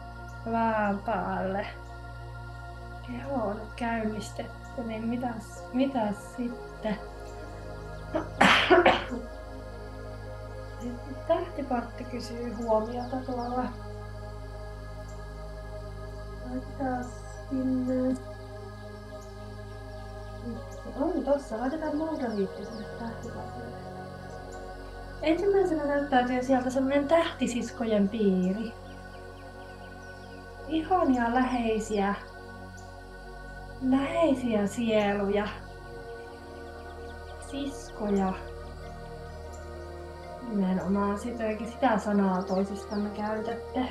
vähän 0.51 1.00
päälle. 1.00 1.68
Keho 3.08 3.36
on 3.36 3.56
nyt 3.56 3.74
käynnistetty, 3.75 4.84
niin 4.86 5.08
mitäs, 5.08 5.63
mitäs 5.74 6.36
sitten? 6.38 6.98
Sitten 10.79 11.15
tähtipartti 11.27 12.03
kysyy 12.03 12.53
huomiota 12.53 13.18
tuolla. 13.25 13.63
Laitetaan 16.50 17.06
sinne. 17.50 18.28
On 21.01 21.24
tossa, 21.25 21.58
laitetaan 21.58 21.98
Maldaviitti 21.98 22.65
sinne 22.65 22.86
tähtipartille. 23.00 23.77
Ensimmäisenä 25.22 25.86
näyttäytyy 25.86 26.43
sieltä 26.43 26.69
semmonen 26.69 27.08
tähtisiskojen 27.08 28.10
piiri. 28.10 28.74
Ihania 30.67 31.34
läheisiä, 31.34 32.15
läheisiä 33.81 34.67
sieluja, 34.67 35.48
siskoja. 37.51 38.34
Nimenomaan 40.50 41.19
sitäkin 41.19 41.72
sitä 41.72 41.98
sanaa 41.98 42.43
toisistanne 42.43 43.10
käytätte. 43.10 43.86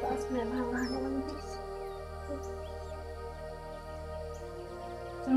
Taas 0.00 0.30
me 0.30 0.38
vähän 0.50 0.72
vähän 0.72 1.24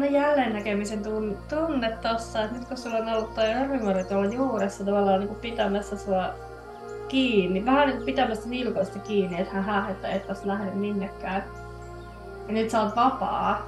Sellainen 0.01 0.21
jälleen 0.21 0.53
näkemisen 0.53 1.03
tunne 1.49 1.97
tossa, 2.01 2.43
että 2.43 2.57
nyt 2.57 2.67
kun 2.67 2.77
sulla 2.77 2.97
on 2.97 3.09
ollut 3.09 3.35
toi 3.35 3.45
örvimori 3.45 4.03
tuolla 4.03 4.33
juuressa 4.33 4.85
tavallaan 4.85 5.19
niin 5.19 5.27
kuin 5.27 5.39
pitämässä 5.39 5.97
sua 5.97 6.33
kiinni, 7.07 7.65
vähän 7.65 7.87
niin 7.87 7.97
kuin 7.97 8.05
pitämässä 8.05 8.49
nilkoista 8.49 8.99
kiinni, 8.99 9.41
että 9.41 9.61
hän 9.61 9.91
että 9.91 10.07
et 10.07 10.27
tässä 10.27 10.47
lähde 10.47 10.71
minnekään. 10.71 11.43
Ja 12.47 12.53
nyt 12.53 12.69
sä 12.69 12.81
oot 12.81 12.95
vapaa. 12.95 13.65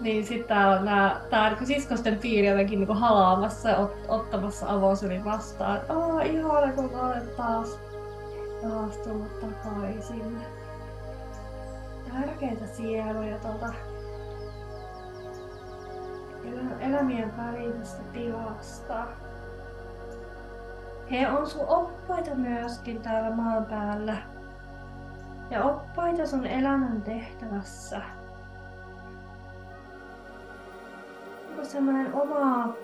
Niin 0.00 0.26
sitten 0.26 0.48
täällä 0.48 0.76
on 0.76 0.84
nää, 0.84 1.20
tää 1.30 1.50
niin 1.50 1.66
siskosten 1.66 2.18
piiri 2.18 2.46
jotenkin 2.46 2.80
niin 2.80 2.96
halaamassa 2.96 3.76
ot, 3.76 3.96
ottamassa 4.08 4.66
avosylin 4.68 5.24
vastaan. 5.24 5.80
Aa, 5.88 6.22
ihana 6.22 6.72
kun 6.72 7.00
olet 7.00 7.36
taas, 7.36 7.78
taas 8.62 8.96
tullut 8.96 9.40
takaisin. 9.40 10.38
Tärkeitä 12.12 12.66
sieluja 12.66 13.38
tuolta 13.38 13.66
elämien 16.80 17.36
välisestä 17.36 18.02
tilasta. 18.12 19.06
He 21.10 21.28
on 21.28 21.46
sun 21.46 21.66
oppaita 21.68 22.34
myöskin 22.34 23.02
täällä 23.02 23.30
maan 23.30 23.66
päällä. 23.66 24.16
Ja 25.50 25.64
oppaita 25.64 26.26
sun 26.26 26.46
elämän 26.46 27.02
tehtävässä. 27.02 28.00
Onko 31.50 31.64
semmoinen 31.64 32.14
oma... 32.14 32.74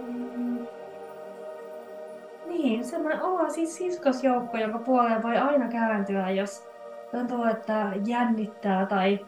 Mm, 0.00 0.66
niin, 2.46 2.84
semmoinen 2.84 3.22
oma 3.22 3.48
siis 3.48 3.76
siskosjoukko, 3.76 4.56
jonka 4.56 4.78
puoleen 4.78 5.22
voi 5.22 5.36
aina 5.36 5.68
kääntyä, 5.68 6.30
jos 6.30 6.68
tuntuu, 7.10 7.44
että 7.44 7.92
jännittää 8.06 8.86
tai 8.86 9.26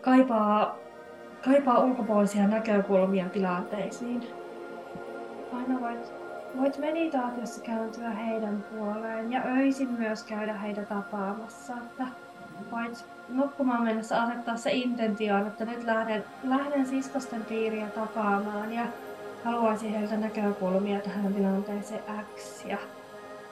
kaipaa 0.00 0.83
kaipaa 1.44 1.78
ulkopuolisia 1.78 2.46
näkökulmia 2.46 3.28
tilanteisiin. 3.28 4.26
Aina 5.52 5.80
voit, 5.80 6.12
voit 6.56 6.78
meditaatiossa 6.78 7.62
kääntyä 7.62 8.10
heidän 8.10 8.64
puoleen 8.70 9.32
ja 9.32 9.42
öisin 9.44 9.90
myös 9.90 10.22
käydä 10.22 10.54
heitä 10.54 10.82
tapaamassa. 10.82 11.72
Että 11.72 12.06
voit 12.70 13.04
nukkumaan 13.28 13.82
mennessä 13.82 14.22
asettaa 14.22 14.56
se 14.56 14.72
intentioon, 14.72 15.46
että 15.46 15.64
nyt 15.64 15.84
lähden, 15.84 16.24
lähden 16.44 16.86
siskosten 16.86 17.44
piiriä 17.44 17.86
tapaamaan 17.86 18.72
ja 18.72 18.86
haluaisin 19.44 19.90
heiltä 19.90 20.16
näkökulmia 20.16 21.00
tähän 21.00 21.34
tilanteeseen 21.34 22.02
X. 22.36 22.64
Ja 22.64 22.78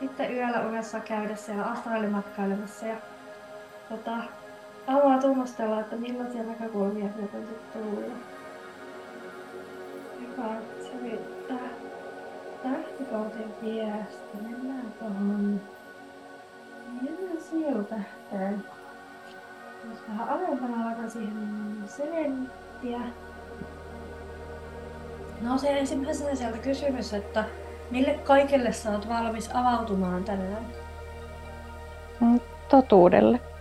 sitten 0.01 0.37
yöllä 0.37 0.61
unessa 0.61 1.01
käydä 1.01 1.37
siellä 1.37 1.65
astraalimatkailemassa 1.65 2.87
ja 2.87 2.97
tota, 3.89 4.17
haluaa 4.87 5.19
tunnustella, 5.19 5.81
että 5.81 5.97
millaisia 5.97 6.43
näkökulmia 6.43 7.09
sieltä 7.17 7.37
on 7.37 7.47
sitten 7.47 7.83
tullut. 7.83 8.13
Hyvä, 10.21 10.49
se 10.83 10.91
oli 11.01 11.21
tähtikautin 12.63 13.55
viesti. 13.63 14.37
Mennään 14.43 14.95
tuohon. 14.99 15.61
Mennään 17.03 17.41
sieltähteen. 17.51 18.65
Jos 19.91 19.99
vähän 20.09 20.29
alempana 20.29 20.89
alkaa 20.89 21.09
siihen 21.09 21.85
selenttiä. 21.87 23.01
No 25.41 25.59
se 25.59 25.79
ensimmäisenä 25.79 26.35
sieltä 26.35 26.59
kysymys, 26.59 27.15
että 27.15 27.45
mille 27.91 28.15
kaikelle 28.15 28.73
sä 28.73 28.91
oot 28.91 29.09
valmis 29.09 29.51
avautumaan 29.55 30.25
tänään? 30.25 30.67
Mm, 32.21 32.41
totuudelle. 32.69 33.52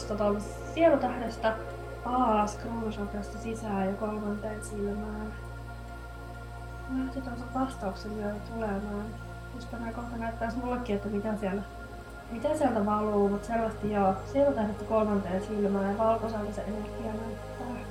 Valkoista 0.00 0.24
tuolta 0.24 0.74
sielutähdestä 0.74 1.54
alas 2.04 2.56
kronosakrasta 2.56 3.38
sisään 3.38 3.86
ja 3.86 3.94
kolmanteen 3.94 4.64
silmään. 4.64 5.32
Lähti 6.98 7.20
tuossa 7.20 7.44
vastauksen 7.54 8.16
vielä 8.16 8.34
tulemaan. 8.52 9.06
Koska 9.54 9.76
nämä 9.76 9.92
kohta 9.92 10.16
näyttäisi 10.16 10.56
mullekin, 10.56 10.96
että 10.96 11.08
mitä 11.08 11.36
siellä, 11.40 11.62
mitä 12.30 12.56
sieltä 12.58 12.86
valuu, 12.86 13.28
mutta 13.28 13.46
selvästi 13.46 13.92
joo. 13.92 14.14
Sielutähdestä 14.32 14.84
kolmanteen 14.84 15.42
silmään 15.46 15.92
ja 15.92 15.98
valkoiselta 15.98 16.52
se 16.52 16.62
energia 16.62 17.12
näyttää. 17.12 17.86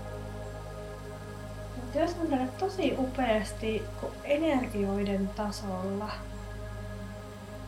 Työskentelet 1.94 2.58
tosi 2.58 2.96
upeasti 2.98 3.84
energioiden 4.24 5.30
tasolla. 5.36 6.10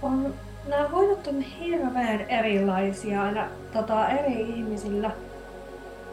On 0.01 0.33
nämä 0.67 0.87
hoidot 0.87 1.27
on 1.27 1.41
hirveän 1.41 2.21
erilaisia 2.21 3.23
aina 3.23 3.47
tota, 3.73 4.09
eri 4.09 4.41
ihmisillä. 4.41 5.11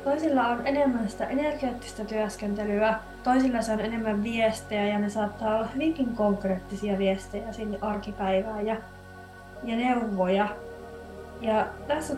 Toisilla 0.04 0.46
on 0.46 0.66
enemmän 0.66 1.08
sitä 1.08 1.26
energeettistä 1.26 2.04
työskentelyä, 2.04 2.98
toisilla 3.24 3.62
se 3.62 3.72
on 3.72 3.80
enemmän 3.80 4.22
viestejä 4.22 4.87
ja 4.87 4.98
ne 4.98 5.11
saattaa 5.11 5.56
olla 5.56 5.66
hyvinkin 5.74 6.14
konkreettisia 6.16 6.98
viestejä 6.98 7.52
sinne 7.52 7.78
arkipäivään 7.80 8.66
ja, 8.66 8.76
ja 9.64 9.76
neuvoja. 9.76 10.48
Ja 11.40 11.66
tässä 11.87 12.14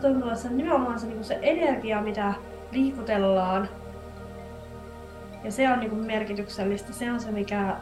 on 0.49 0.57
nimenomaan 0.57 0.99
se, 0.99 1.07
niin 1.07 1.23
se 1.23 1.39
energia, 1.41 2.01
mitä 2.01 2.33
liikutellaan. 2.71 3.69
Ja 5.43 5.51
se 5.51 5.69
on 5.69 5.79
niin 5.79 5.95
merkityksellistä. 5.95 6.93
Se 6.93 7.11
on 7.11 7.19
se, 7.19 7.31
mikä 7.31 7.75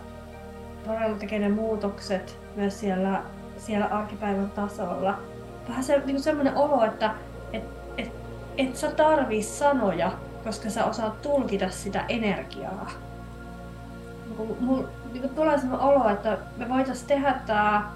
todella 0.85 1.17
tekee 1.17 1.39
ne 1.39 1.49
muutokset 1.49 2.39
myös 2.55 2.79
siellä 2.79 3.23
siellä 3.59 3.85
arkipäivän 3.85 4.51
tasolla. 4.51 5.19
Vähän 5.69 5.83
se, 5.83 6.01
niin 6.05 6.21
semmoinen 6.21 6.57
olo, 6.57 6.85
että 6.85 7.13
et, 7.53 7.63
et, 7.97 8.11
et 8.57 8.75
sä 8.75 8.91
tarvii 8.91 9.43
sanoja, 9.43 10.11
koska 10.43 10.69
sä 10.69 10.85
osaat 10.85 11.21
tulkita 11.21 11.69
sitä 11.69 12.05
energiaa. 12.07 12.91
Niin 14.25 14.57
mulla 14.59 14.87
niin 15.13 15.29
tulee 15.29 15.57
semmoinen 15.57 15.87
olo, 15.87 16.09
että 16.09 16.37
me 16.57 16.69
voitaisiin 16.69 17.07
tehdä 17.07 17.35
tämä 17.45 17.91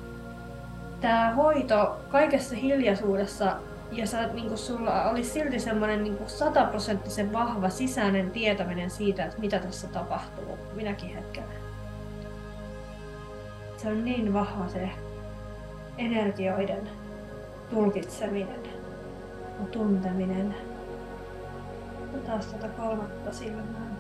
tää 1.02 1.34
hoito 1.34 1.97
kaikessa 2.10 2.56
hiljaisuudessa 2.56 3.56
ja 3.91 4.08
sä, 4.08 4.28
niin 4.28 4.58
sulla 4.58 5.04
olisi 5.04 5.30
silti 5.30 5.60
semmoinen 5.60 6.04
niin 6.04 6.17
sataprosenttisen 6.28 7.34
vahva 7.34 7.69
sisäinen 7.69 8.32
tietäminen 8.32 8.89
siitä, 8.89 9.26
että 9.26 9.39
mitä 9.39 9.60
tässä 9.60 9.88
tapahtuu 9.88 10.58
minäkin 10.76 11.15
hetkellä. 11.15 11.54
Se 13.78 13.89
on 13.89 14.06
niin 14.06 14.34
vahva 14.34 14.67
se 14.67 14.89
energioiden 15.98 16.90
tulkitseminen 17.70 18.64
ja 19.60 19.66
tunteminen. 19.72 20.56
Ja 22.14 22.20
taas 22.20 22.46
tuota 22.46 22.68
kolmatta 22.68 23.34
silmää. 23.34 23.96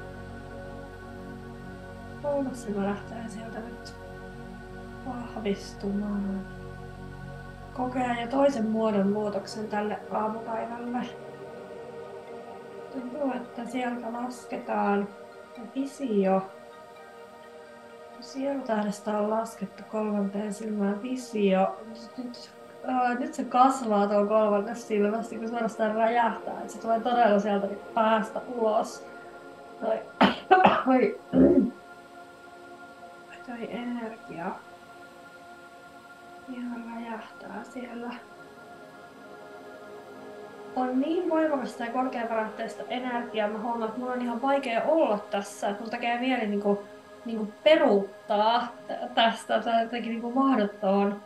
kolmas 2.21 2.63
silmä 2.63 2.85
lähtee 2.85 3.23
sieltä 3.27 3.59
nyt 3.59 3.93
vahvistumaan. 5.05 6.41
Kokee 7.73 8.21
jo 8.21 8.27
toisen 8.27 8.69
muodon 8.69 9.11
muutoksen 9.11 9.67
tälle 9.67 9.99
aamupäivälle. 10.11 10.99
Tuntuu, 12.91 13.31
että 13.31 13.65
sieltä 13.65 14.13
lasketaan 14.13 15.07
visio. 15.75 16.41
Sielutähdestä 18.23 19.17
on 19.17 19.29
laskettu 19.29 19.83
kolmanteen 19.91 20.53
silmään 20.53 21.01
visio. 21.01 21.77
Nyt, 22.17 22.51
ää, 22.83 23.13
nyt 23.13 23.33
se 23.33 23.43
kasvaa 23.43 24.07
tuo 24.07 24.25
kolmannes 24.25 24.87
silmästä, 24.87 25.35
kun 25.35 25.49
suorastaan 25.49 25.95
räjähtää. 25.95 26.67
Se 26.67 26.79
tulee 26.79 26.99
todella 26.99 27.39
sieltä 27.39 27.67
päästä 27.93 28.41
ulos. 28.47 29.05
Toi, 29.81 29.99
toi, 30.85 31.19
toi 33.47 33.67
energia 33.69 34.51
ihan 36.49 36.83
räjähtää 36.95 37.63
siellä 37.63 38.09
on 40.75 41.01
niin 41.01 41.29
voimakasta 41.29 41.83
ja 41.83 41.91
korkeaparatteista 41.91 42.83
energiaa, 42.89 43.47
mä 43.47 43.59
huomaan, 43.59 43.89
että 43.89 43.99
mulla 43.99 44.13
on 44.13 44.21
ihan 44.21 44.41
vaikea 44.41 44.83
olla 44.83 45.19
tässä. 45.31 45.75
Mulla 45.79 45.91
tekee 45.91 46.19
mieli 46.19 46.47
niinku, 46.47 46.83
niinku 47.25 47.53
peruuttaa 47.63 48.67
tästä 49.15 49.61
tai 49.61 49.83
jotenkin 49.83 50.11
niinku 50.11 50.31
mahdottoon 50.31 51.21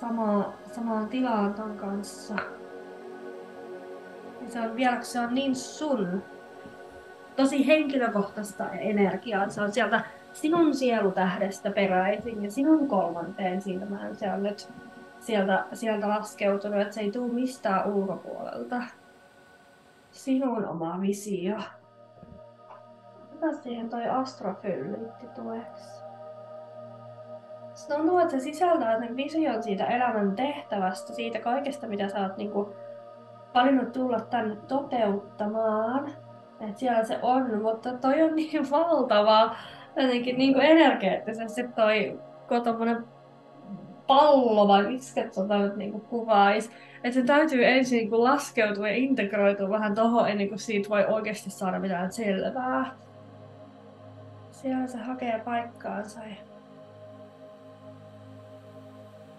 samaa, 0.00 0.52
samaan 0.72 1.08
tilaan 1.08 1.54
ton 1.54 1.76
kanssa. 1.76 2.34
Ja 4.40 4.50
se 4.50 4.60
on 4.60 4.76
vielä, 4.76 5.02
se 5.02 5.20
on 5.20 5.34
niin 5.34 5.56
sun, 5.56 6.22
tosi 7.36 7.66
henkilökohtaista 7.66 8.70
energiaa. 8.70 9.48
Se 9.48 9.60
on 9.60 9.72
sieltä 9.72 10.04
sinun 10.32 10.74
sielutähdestä 10.74 11.70
peräisin 11.70 12.44
ja 12.44 12.50
sinun 12.50 12.88
kolmanteen 12.88 13.62
silmään. 13.62 14.16
Se 14.16 14.32
on 14.32 14.42
nyt 14.42 14.68
sieltä, 15.20 15.64
sieltä 15.72 16.08
laskeutunut, 16.08 16.80
että 16.80 16.94
se 16.94 17.00
ei 17.00 17.10
tule 17.10 17.32
mistään 17.32 17.92
ulkopuolelta. 17.92 18.82
Sinun 20.10 20.66
oma 20.66 21.00
visio. 21.00 21.56
Ota 23.44 23.62
siihen 23.62 23.88
toi 23.88 24.08
astrofylliitti 24.08 25.26
tueksi. 25.34 26.04
Se 27.74 27.94
tuntuu, 27.94 28.18
että 28.18 28.30
se 28.30 28.40
sisältää 28.40 28.98
sen 28.98 29.16
vision 29.16 29.62
siitä 29.62 29.86
elämän 29.86 30.36
tehtävästä, 30.36 31.12
siitä 31.12 31.38
kaikesta, 31.38 31.86
mitä 31.86 32.08
sä 32.08 32.20
oot 32.20 32.36
niinku 32.36 32.74
valinnut 33.54 33.92
tulla 33.92 34.20
tänne 34.20 34.56
toteuttamaan. 34.56 36.12
Että 36.60 36.80
siellä 36.80 37.04
se 37.04 37.18
on, 37.22 37.62
mutta 37.62 37.92
toi 37.92 38.22
on 38.22 38.36
niin 38.36 38.70
valtava 38.70 39.56
jotenkin 39.96 40.38
niin 40.38 40.52
kuin 40.52 40.66
energeettisesti 40.66 41.62
toi 41.68 42.20
tommonen 42.64 43.04
pallo 44.06 44.68
vai 44.68 44.86
miksi 44.86 45.20
tota 45.34 45.58
nyt 45.58 45.76
niinku 45.76 46.00
kuvaisi. 46.00 46.70
Että 47.04 47.20
se 47.20 47.26
täytyy 47.26 47.64
ensin 47.64 47.96
niinku 47.96 48.24
laskeutua 48.24 48.88
ja 48.88 48.96
integroitua 48.96 49.70
vähän 49.70 49.94
tohon 49.94 50.28
ennen 50.28 50.48
kuin 50.48 50.58
siitä 50.58 50.88
voi 50.88 51.04
oikeasti 51.04 51.50
saada 51.50 51.78
mitään 51.78 52.12
selvää. 52.12 53.04
Siellä 54.64 54.86
se 54.86 54.98
hakee 54.98 55.38
paikkaansa 55.44 56.20
ja 56.20 56.36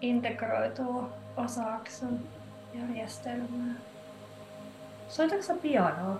integroituu 0.00 1.04
osaksi 1.36 1.96
sun 1.96 2.20
järjestelmää. 2.74 3.74
Soitatko 5.08 5.54
pianoa? 5.62 6.16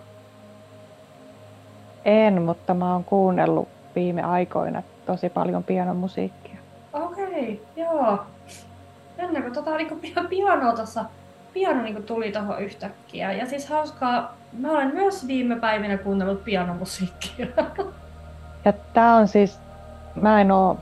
En, 2.04 2.42
mutta 2.42 2.74
mä 2.74 2.92
oon 2.92 3.04
kuunnellut 3.04 3.68
viime 3.94 4.22
aikoina 4.22 4.82
tosi 5.06 5.28
paljon 5.28 5.64
pianomusiikkia. 5.64 6.58
Okei, 6.92 7.26
okay, 7.26 7.84
joo. 7.84 8.18
Jännä, 9.18 9.42
kun 9.42 9.52
tota 9.52 9.76
niinku 9.76 9.98
pianoa 10.28 10.72
tuossa, 10.72 11.04
piano 11.52 11.82
niinku 11.82 12.02
tuli 12.02 12.32
tuohon 12.32 12.62
yhtäkkiä. 12.62 13.32
Ja 13.32 13.46
siis 13.46 13.68
hauskaa, 13.68 14.36
mä 14.52 14.70
olen 14.70 14.94
myös 14.94 15.26
viime 15.26 15.56
päivinä 15.56 15.98
kuunnellut 15.98 16.44
pianomusiikkia. 16.44 17.46
Ja 18.66 18.72
tää 18.72 19.16
on 19.16 19.28
siis, 19.28 19.60
mä 20.14 20.40
en 20.40 20.52
oo, 20.52 20.76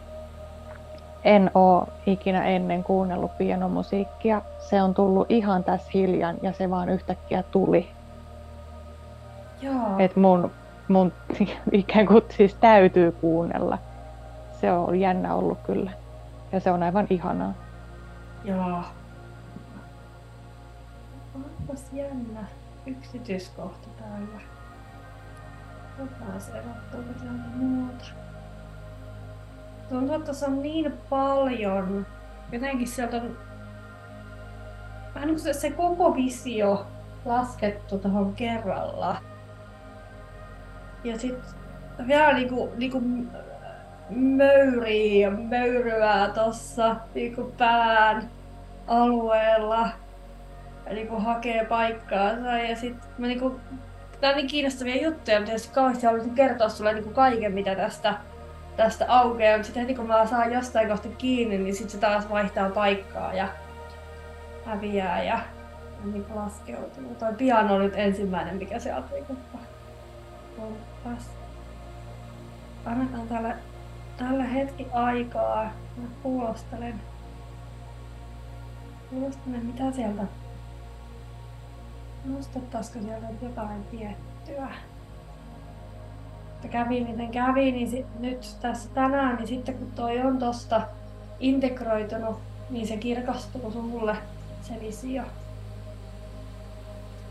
en 1.24 1.50
oo 1.54 1.88
ikinä 2.06 2.44
ennen 2.44 2.84
kuunnellut 2.84 3.38
pianomusiikkia. 3.38 4.42
Se 4.58 4.82
on 4.82 4.94
tullut 4.94 5.30
ihan 5.30 5.64
tässä 5.64 5.90
hiljan 5.94 6.36
ja 6.42 6.52
se 6.52 6.70
vaan 6.70 6.88
yhtäkkiä 6.88 7.42
tuli. 7.42 7.88
Joo. 9.60 9.98
Et 9.98 10.16
mun, 10.16 10.50
mun 10.88 11.12
ikään 11.72 12.06
kuin 12.06 12.24
siis 12.28 12.54
täytyy 12.54 13.12
kuunnella. 13.12 13.78
Se 14.60 14.72
on 14.72 15.00
jännä 15.00 15.34
ollut 15.34 15.58
kyllä. 15.66 15.90
Ja 16.52 16.60
se 16.60 16.70
on 16.70 16.82
aivan 16.82 17.06
ihanaa. 17.10 17.52
Joo. 18.44 18.82
Onpas 21.34 21.92
jännä 21.92 22.44
yksityiskohta 22.86 23.88
täällä. 23.98 24.53
Jotain 25.98 26.56
erottuuko 26.64 27.12
täältä 27.18 27.48
muuta. 27.56 28.04
Tuntuu, 29.88 30.14
että 30.14 30.26
tässä 30.26 30.46
on 30.46 30.62
niin 30.62 30.92
paljon. 31.10 32.06
Jotenkin 32.52 32.88
sieltä 32.88 33.16
on 33.16 33.36
vähän 35.14 35.28
niin 35.28 35.34
kuin 35.34 35.44
se, 35.44 35.52
se 35.52 35.70
koko 35.70 36.14
visio 36.14 36.86
laskettu 37.24 37.98
tuohon 37.98 38.34
kerralla. 38.34 39.16
Ja 41.04 41.18
sitten 41.18 42.06
vielä 42.06 42.32
niinku, 42.32 42.72
niinku 42.76 43.02
möyrii 44.10 45.20
ja 45.20 45.30
möyryää 45.30 46.28
tossa 46.28 46.96
niinku 47.14 47.52
pään 47.58 48.30
alueella. 48.86 49.88
Ja 50.86 50.94
niinku 50.94 51.16
hakee 51.20 51.64
paikkaansa 51.64 52.58
ja 52.58 52.76
sit 52.76 52.96
mä 53.18 53.26
niinku 53.26 53.60
Tää 54.20 54.30
on 54.30 54.36
niin 54.36 54.46
kiinnostavia 54.46 55.02
juttuja, 55.02 55.36
mutta 55.38 55.50
tietysti 55.50 55.74
kauheasti 55.74 56.06
haluaisin 56.06 56.34
kertoa 56.34 56.68
sulle 56.68 56.92
niinku 56.92 57.10
kaiken 57.10 57.52
mitä 57.52 57.74
tästä, 57.74 58.14
tästä 58.76 59.04
aukeaa, 59.08 59.56
mutta 59.56 59.66
sitten 59.66 59.80
heti 59.80 59.94
kun 59.94 60.06
mä 60.06 60.26
saan 60.26 60.52
jostain 60.52 60.88
kohta 60.88 61.08
kiinni, 61.08 61.58
niin 61.58 61.74
sit 61.74 61.90
se 61.90 61.98
taas 61.98 62.30
vaihtaa 62.30 62.70
paikkaa 62.70 63.34
ja 63.34 63.48
häviää 64.64 65.22
ja, 65.22 65.40
niin 66.04 66.24
laskeutuu. 66.34 67.14
Toi 67.18 67.32
piano 67.34 67.74
on 67.74 67.80
nyt 67.80 67.96
ensimmäinen, 67.96 68.56
mikä 68.56 68.78
sieltä 68.78 69.14
niinku 69.14 69.36
pomppasi. 70.56 71.28
Annetaan 72.86 73.28
tälle 73.28 73.54
tällä 74.16 74.44
hetki 74.44 74.86
aikaa. 74.92 75.64
Mä 75.96 76.08
kuulostelen. 76.22 77.00
Kuulostelen 79.10 79.66
mitä 79.66 79.92
sieltä. 79.92 80.22
Nostettaisiko 82.24 82.98
sieltä 83.04 83.26
jotain 83.42 83.84
tiettyä? 83.84 84.68
Että 86.54 86.68
kävi 86.68 87.04
miten 87.04 87.30
kävi, 87.30 87.72
niin 87.72 87.90
sit, 87.90 88.06
nyt 88.20 88.56
tässä 88.60 88.88
tänään, 88.94 89.36
niin 89.36 89.46
sitten 89.46 89.74
kun 89.74 89.92
toi 89.92 90.20
on 90.20 90.38
tosta 90.38 90.82
integroitunut, 91.40 92.38
niin 92.70 92.86
se 92.86 92.96
kirkastuu 92.96 93.70
sulle 93.70 94.16
se 94.62 94.74
visio. 94.80 95.22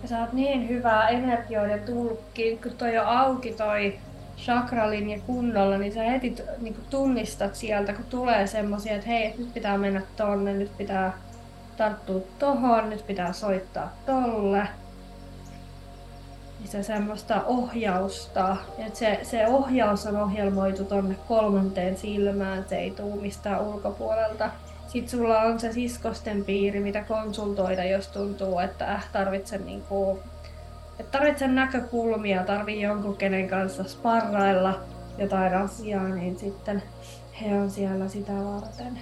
Ja 0.01 0.09
sä 0.09 0.19
oot 0.19 0.33
niin 0.33 0.69
hyvää 0.69 1.09
energioiden 1.09 1.79
tulkki, 1.79 2.59
kun 2.63 2.71
toi 2.71 2.97
on 2.97 3.07
auki 3.07 3.51
toi 3.53 3.99
chakralinja 4.37 5.19
kunnolla, 5.25 5.77
niin 5.77 5.93
sä 5.93 6.03
heti 6.03 6.35
niin 6.61 6.75
tunnistat 6.89 7.55
sieltä, 7.55 7.93
kun 7.93 8.05
tulee 8.05 8.47
semmoisia, 8.47 8.95
että 8.95 9.07
hei, 9.07 9.35
nyt 9.37 9.53
pitää 9.53 9.77
mennä 9.77 10.01
tonne, 10.15 10.53
nyt 10.53 10.77
pitää 10.77 11.13
tarttua 11.77 12.19
tohon, 12.39 12.89
nyt 12.89 13.07
pitää 13.07 13.33
soittaa 13.33 13.93
tolle. 14.05 14.67
Se 16.65 16.83
semmoista 16.83 17.43
ohjausta, 17.45 18.57
että 18.77 18.99
se, 18.99 19.19
se 19.23 19.47
ohjaus 19.47 20.05
on 20.05 20.15
ohjelmoitu 20.15 20.83
tonne 20.83 21.15
kolmanteen 21.27 21.97
silmään, 21.97 22.65
se 22.69 22.75
ei 22.75 22.91
tuu 22.91 23.21
mistään 23.21 23.61
ulkopuolelta. 23.61 24.49
Sitten 24.87 25.19
sulla 25.19 25.39
on 25.39 25.59
se 25.59 25.71
siskosten 25.71 26.45
piiri, 26.45 26.79
mitä 26.79 27.03
konsultoida, 27.03 27.83
jos 27.83 28.07
tuntuu, 28.07 28.59
että 28.59 28.93
äh, 28.93 29.09
tarvitsen 29.11 29.65
niinku 29.65 30.19
et 30.99 31.11
tarvitse 31.11 31.47
näkökulmia, 31.47 32.43
tarvii 32.43 32.81
jonkun 32.81 33.17
kenen 33.17 33.49
kanssa 33.49 33.83
sparrailla 33.83 34.79
jotain 35.17 35.53
asiaa, 35.53 36.07
niin 36.07 36.39
sitten 36.39 36.83
he 37.41 37.55
on 37.55 37.71
siellä 37.71 38.07
sitä 38.07 38.33
varten. 38.33 38.99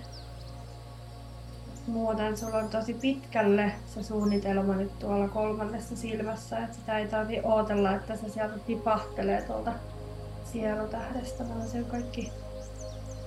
Muuten 1.87 2.37
sulla 2.37 2.57
on 2.57 2.69
tosi 2.69 2.93
pitkälle 2.93 3.71
se 3.87 4.03
suunnitelma 4.03 4.75
nyt 4.75 4.99
tuolla 4.99 5.27
kolmannessa 5.27 5.95
silmässä, 5.95 6.57
että 6.57 6.75
sitä 6.75 6.97
ei 6.97 7.07
tarvi 7.07 7.41
ootella, 7.43 7.95
että 7.95 8.15
se 8.15 8.29
sieltä 8.29 8.59
tipahtelee 8.59 9.41
tuolta 9.41 9.71
sielutähdestä, 10.51 11.49
vaan 11.49 11.69
se 11.69 11.77
on 11.77 11.85
kaikki, 11.85 12.31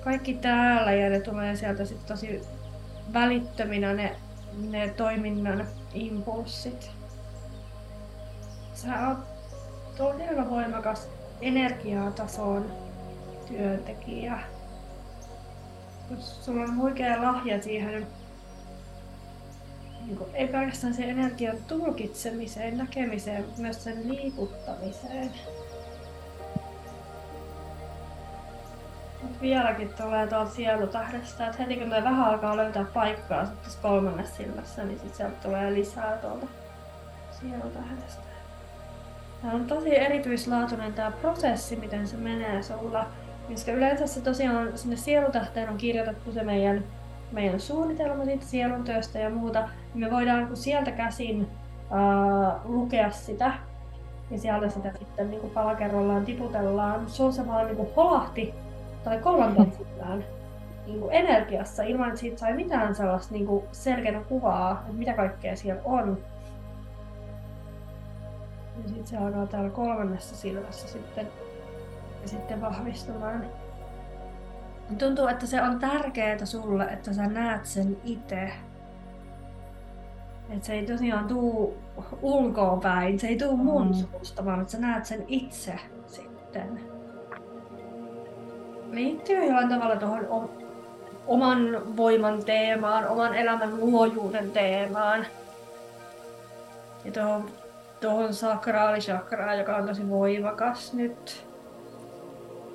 kaikki 0.03 0.33
täällä 0.33 0.91
ja 0.91 1.09
ne 1.09 1.19
tulee 1.19 1.55
sieltä 1.55 1.85
sitten 1.85 2.07
tosi 2.07 2.41
välittöminä 3.13 3.93
ne, 3.93 4.15
ne 4.69 4.89
toiminnan 4.89 5.67
impulssit 5.93 6.91
sä 8.75 9.07
oot 9.07 9.17
todella 9.97 10.49
voimakas 10.49 11.09
energiatasoon 11.41 12.71
työntekijä. 13.47 14.39
Sulla 16.19 16.61
on 16.61 16.77
huikea 16.77 17.21
lahja 17.21 17.61
siihen 17.61 18.07
niin 20.05 20.17
kuin, 20.17 20.29
ei 20.33 20.47
pelkästään 20.47 20.93
sen 20.93 21.09
energian 21.09 21.57
tulkitsemiseen, 21.67 22.77
näkemiseen, 22.77 23.45
myös 23.57 23.83
sen 23.83 24.09
liikuttamiseen. 24.09 25.31
Mut 29.21 29.41
vieläkin 29.41 29.89
tulee 29.93 30.27
tuolta 30.27 30.51
sielutähdestä, 30.51 31.47
että 31.47 31.63
heti 31.63 31.75
kun 31.75 31.89
me 31.89 32.03
vähän 32.03 32.25
alkaa 32.25 32.57
löytää 32.57 32.85
paikkaa 32.93 33.45
tässä 33.63 33.79
kolmannessa 33.81 34.35
silmässä, 34.35 34.83
niin 34.83 34.99
sit 34.99 35.15
sieltä 35.15 35.35
tulee 35.43 35.73
lisää 35.73 36.17
tuolta 36.17 36.47
sielutähdestä. 37.31 38.23
Tämä 39.41 39.53
on 39.53 39.65
tosi 39.65 39.97
erityislaatuinen 39.97 40.93
tämä 40.93 41.11
prosessi, 41.11 41.75
miten 41.75 42.07
se 42.07 42.17
menee 42.17 42.63
sulla. 42.63 43.07
Koska 43.47 43.71
yleensä 43.71 44.07
se 44.07 44.21
tosiaan 44.21 44.77
sinne 44.77 44.95
sielutähteen 44.95 45.69
on 45.69 45.77
kirjoitettu 45.77 46.31
se 46.31 46.43
meidän, 46.43 46.83
meidän 47.31 47.59
suunnitelma 47.59 48.25
siitä 48.25 48.45
sielun 48.45 48.83
työstä 48.83 49.19
ja 49.19 49.29
muuta. 49.29 49.69
Me 49.93 50.11
voidaan 50.11 50.57
sieltä 50.57 50.91
käsin 50.91 51.41
uh, 51.41 52.71
lukea 52.71 53.11
sitä 53.11 53.53
ja 54.31 54.39
sieltä 54.39 54.69
sitä 54.69 54.91
sitten 54.99 55.29
niin 55.29 55.49
palakerrollaan 55.53 56.25
tiputellaan. 56.25 57.09
Se 57.09 57.23
on 57.23 57.33
se 57.33 57.47
vaan 57.47 57.67
niin 57.67 57.95
holahti 57.95 58.53
tai 59.03 59.17
kolmanteen 59.17 59.73
niin 60.87 60.99
kuin 60.99 61.13
energiassa 61.13 61.83
ilman, 61.83 62.07
että 62.07 62.19
siitä 62.19 62.37
sai 62.37 62.53
mitään 62.53 62.95
sellaista 62.95 63.33
niin 63.33 63.45
kuin 63.45 63.65
selkeää 63.71 64.21
kuvaa, 64.21 64.71
että 64.71 64.93
mitä 64.93 65.13
kaikkea 65.13 65.55
siellä 65.55 65.81
on. 65.85 66.17
Ja 68.83 68.89
sitten 68.89 69.07
se 69.07 69.17
alkaa 69.17 69.45
täällä 69.45 69.69
kolmannessa 69.69 70.35
silmässä 70.35 70.87
sitten, 70.87 71.27
ja 72.21 72.27
sitten 72.27 72.61
vahvistumaan. 72.61 73.45
Tuntuu, 74.97 75.27
että 75.27 75.45
se 75.45 75.61
on 75.61 75.79
tärkeää 75.79 76.45
sulle, 76.45 76.83
että 76.83 77.13
sä 77.13 77.27
näet 77.27 77.65
sen 77.65 77.97
itse. 78.03 78.51
Että 80.49 80.65
se 80.65 80.73
ei 80.73 80.85
tosiaan 80.85 81.27
tuu 81.27 81.77
ulkoa 82.21 82.77
päin, 82.77 83.19
se 83.19 83.27
ei 83.27 83.37
tuu 83.37 83.57
mun 83.57 83.87
mm. 83.87 83.93
suusta, 83.93 84.45
vaan 84.45 84.61
että 84.61 84.71
sä 84.71 84.79
näet 84.79 85.05
sen 85.05 85.25
itse 85.27 85.79
sitten 86.07 86.95
liittyy 88.95 89.45
jollain 89.45 89.69
tavalla 89.69 89.95
tuohon 89.95 90.49
oman 91.27 91.81
voiman 91.97 92.43
teemaan, 92.45 93.07
oman 93.07 93.35
elämän 93.35 93.79
luojuuden 93.79 94.51
teemaan. 94.51 95.25
Ja 97.05 97.11
tuohon, 97.11 97.49
tuohon 98.01 98.33
sakraalisakraan, 98.33 99.59
joka 99.59 99.75
on 99.75 99.87
tosi 99.87 100.09
voimakas 100.09 100.93
nyt. 100.93 101.45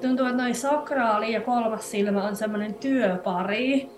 Tuntuu, 0.00 0.26
että 0.26 0.42
noin 0.42 0.54
sakraali 0.54 1.32
ja 1.32 1.40
kolmas 1.40 1.90
silmä 1.90 2.24
on 2.24 2.36
semmoinen 2.36 2.74
työpari. 2.74 3.90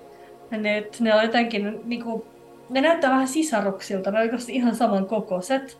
Ja 0.50 0.58
ne, 0.58 0.86
ne 1.00 1.14
on 1.14 1.22
jotenkin 1.22 1.80
niinku, 1.84 2.26
ne 2.70 2.80
näyttää 2.80 3.10
vähän 3.10 3.28
sisaruksilta, 3.28 4.10
ne 4.10 4.20
on 4.20 4.28
ihan 4.48 4.74
saman 4.74 5.06
kokoiset. 5.06 5.78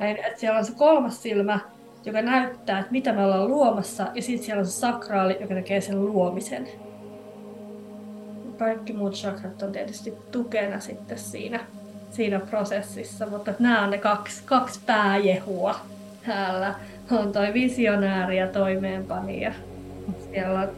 Et 0.00 0.38
siellä 0.38 0.58
on 0.58 0.64
se 0.64 0.72
kolmas 0.76 1.22
silmä, 1.22 1.58
joka 2.04 2.22
näyttää, 2.22 2.78
että 2.78 2.92
mitä 2.92 3.12
me 3.12 3.24
ollaan 3.24 3.48
luomassa, 3.48 4.06
ja 4.14 4.22
sitten 4.22 4.46
siellä 4.46 4.60
on 4.60 4.66
se 4.66 4.72
sakraali, 4.72 5.36
joka 5.40 5.54
tekee 5.54 5.80
sen 5.80 6.06
luomisen. 6.06 6.68
Kaikki 8.58 8.92
muut 8.92 9.14
chakrat 9.14 9.62
on 9.62 9.72
tietysti 9.72 10.14
tukena 10.30 10.80
sitten 10.80 11.18
siinä, 11.18 11.60
siinä 12.10 12.40
prosessissa, 12.40 13.26
mutta 13.26 13.54
nämä 13.58 13.84
on 13.84 13.90
ne 13.90 13.98
kaksi, 13.98 14.42
kaksi 14.44 14.80
pääjehua 14.86 15.74
täällä. 16.26 16.74
On 17.10 17.32
toi 17.32 17.54
visionääri 17.54 18.38
ja 18.38 18.46
toimeenpanija. 18.46 19.52
Siellä 20.18 20.60
on 20.60 20.68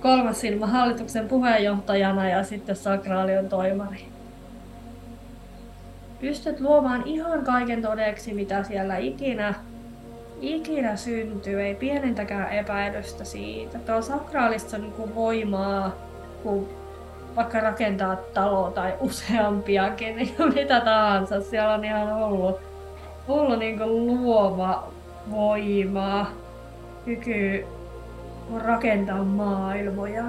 kolmas 0.00 0.40
silmä 0.40 0.66
hallituksen 0.66 1.28
puheenjohtajana 1.28 2.28
ja 2.28 2.44
sitten 2.44 2.76
sakraali 2.76 3.36
on 3.36 3.48
toimari. 3.48 4.04
Pystyt 6.20 6.60
luomaan 6.60 7.02
ihan 7.06 7.44
kaiken 7.44 7.82
todeksi, 7.82 8.34
mitä 8.34 8.62
siellä 8.62 8.96
ikinä 8.96 9.54
ikinä 10.42 10.96
syntyy, 10.96 11.62
ei 11.62 11.74
pienintäkään 11.74 12.52
epäilystä 12.52 13.24
siitä. 13.24 13.78
Tuo 13.78 14.02
sakraalista 14.02 14.76
on 14.76 14.82
niin 14.82 15.14
voimaa, 15.14 15.92
kun 16.42 16.68
vaikka 17.36 17.60
rakentaa 17.60 18.16
talo 18.16 18.70
tai 18.70 18.94
useampiakin, 19.00 20.16
niin 20.16 20.34
mitä 20.54 20.80
tahansa. 20.80 21.40
Siellä 21.40 21.74
on 21.74 21.84
ihan 21.84 22.12
ollut, 22.12 22.60
ollut 23.28 23.58
niin 23.58 23.78
luova 23.86 24.91
voima, 25.30 26.30
kyky 27.04 27.66
rakentaa 28.56 29.24
maailmoja. 29.24 30.24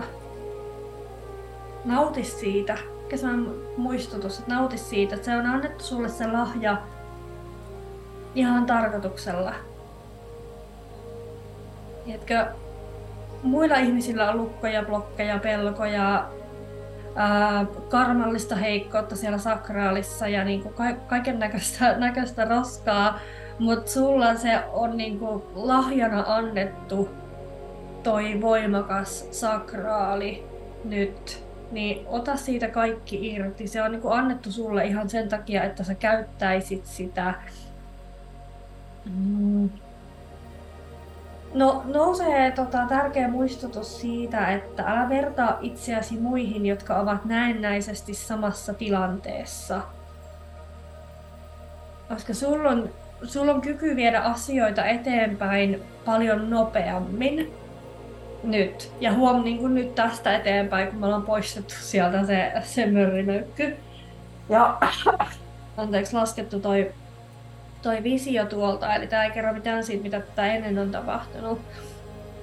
Nauti 1.85 2.23
siitä. 2.23 2.77
Kesän 3.09 3.47
muistutus, 3.77 4.39
että 4.39 4.53
nauti 4.53 4.77
siitä, 4.77 5.15
että 5.15 5.25
se 5.25 5.37
on 5.37 5.45
annettu 5.45 5.83
sulle 5.83 6.09
se 6.09 6.27
lahja 6.27 6.77
ihan 8.35 8.65
tarkoituksella 8.65 9.53
Etkö 12.07 12.45
muilla 13.43 13.75
ihmisillä 13.75 14.29
on 14.29 14.37
lukkoja, 14.37 14.83
blokkeja, 14.83 15.39
pelkoja, 15.39 16.29
ää, 17.15 17.65
karmallista 17.89 18.55
heikkoutta 18.55 19.15
siellä 19.15 19.37
sakraalissa 19.37 20.27
ja 20.27 20.43
niin 20.43 20.63
kuin 20.63 20.73
ka- 20.73 21.05
kaiken 21.07 21.39
näköistä 21.97 22.45
roskaa, 22.45 23.19
mutta 23.59 23.91
sulla 23.91 24.35
se 24.35 24.59
on 24.71 24.97
niin 24.97 25.19
kuin 25.19 25.43
lahjana 25.55 26.23
annettu 26.27 27.09
toi 28.03 28.41
voimakas 28.41 29.27
sakraali 29.31 30.47
nyt, 30.83 31.43
niin 31.71 32.07
ota 32.07 32.35
siitä 32.35 32.67
kaikki 32.67 33.33
irti. 33.33 33.67
Se 33.67 33.81
on 33.81 33.91
niin 33.91 34.01
kuin 34.01 34.13
annettu 34.13 34.51
sulle 34.51 34.85
ihan 34.85 35.09
sen 35.09 35.29
takia, 35.29 35.63
että 35.63 35.83
sä 35.83 35.95
käyttäisit 35.95 36.85
sitä 36.85 37.33
mm, 39.05 39.69
No 41.53 41.83
nousee 41.85 42.51
tota, 42.51 42.85
tärkeä 42.89 43.27
muistutus 43.27 44.01
siitä, 44.01 44.47
että 44.51 44.83
älä 44.83 45.09
vertaa 45.09 45.57
itseäsi 45.61 46.17
muihin, 46.17 46.65
jotka 46.65 46.95
ovat 46.95 47.25
näennäisesti 47.25 48.13
samassa 48.13 48.73
tilanteessa. 48.73 49.81
Koska 52.09 52.33
sulla 52.33 52.69
on, 52.69 52.89
sulla 53.23 53.51
on 53.51 53.61
kyky 53.61 53.95
viedä 53.95 54.19
asioita 54.19 54.85
eteenpäin 54.85 55.81
paljon 56.05 56.49
nopeammin 56.49 57.53
nyt. 58.43 58.91
Ja 58.99 59.13
huom 59.13 59.43
niin 59.43 59.57
kuin 59.57 59.75
nyt 59.75 59.95
tästä 59.95 60.35
eteenpäin, 60.35 60.87
kun 60.87 60.99
me 60.99 61.05
ollaan 61.05 61.23
poistettu 61.23 61.73
sieltä 61.77 62.25
se, 62.25 62.51
se 62.63 62.85
mörrimöykky. 62.85 63.75
Ja 64.49 64.77
anteeksi, 65.77 66.13
laskettu 66.13 66.59
toi 66.59 66.91
toi 67.83 68.03
visio 68.03 68.45
tuolta, 68.45 68.95
eli 68.95 69.07
tämä 69.07 69.23
ei 69.23 69.31
kerro 69.31 69.53
mitään 69.53 69.83
siitä, 69.83 70.03
mitä 70.03 70.19
tätä 70.19 70.47
ennen 70.47 70.79
on 70.79 70.91
tapahtunut. 70.91 71.61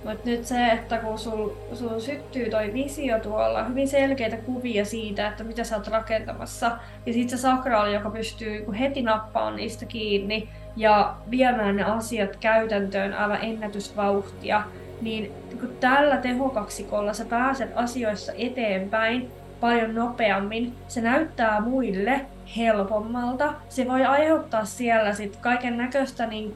Mutta 0.05 0.29
nyt 0.29 0.47
se, 0.47 0.71
että 0.71 0.99
kun 0.99 1.19
sul, 1.19 1.51
sul 1.75 2.01
syttyy 2.01 2.51
toi 2.51 2.73
visio 2.75 3.19
tuolla, 3.19 3.65
hyvin 3.65 3.89
selkeitä 3.89 4.37
kuvia 4.37 4.85
siitä, 4.85 5.29
että 5.29 5.45
mitä 5.45 5.65
sä 5.65 5.77
oot 5.77 5.89
rakentamassa, 5.89 6.79
ja 7.07 7.13
sitten 7.13 7.39
se 7.39 7.43
sakraali, 7.43 7.95
joka 7.95 8.11
pystyy 8.11 8.67
heti 8.79 9.03
nappaamaan 9.03 9.57
niistä 9.57 9.87
kiinni 9.87 10.49
ja 10.77 11.15
viemään 11.31 11.77
ne 11.77 11.85
asiat 11.85 12.37
käytäntöön 12.37 13.15
aivan 13.15 13.39
ennätysvauhtia, 13.43 14.63
niin 15.01 15.33
kun 15.61 15.77
tällä 15.81 16.17
tehokaksikolla 16.17 17.13
sä 17.13 17.25
pääset 17.25 17.71
asioissa 17.75 18.33
eteenpäin 18.39 19.31
paljon 19.61 19.95
nopeammin, 19.95 20.75
se 20.89 21.01
näyttää 21.01 21.61
muille 21.61 22.21
helpommalta. 22.57 23.55
Se 23.69 23.89
voi 23.89 24.05
aiheuttaa 24.05 24.65
siellä 24.65 25.15
sit 25.15 25.37
kaiken 25.37 25.77
näköistä 25.77 26.27
niin 26.27 26.53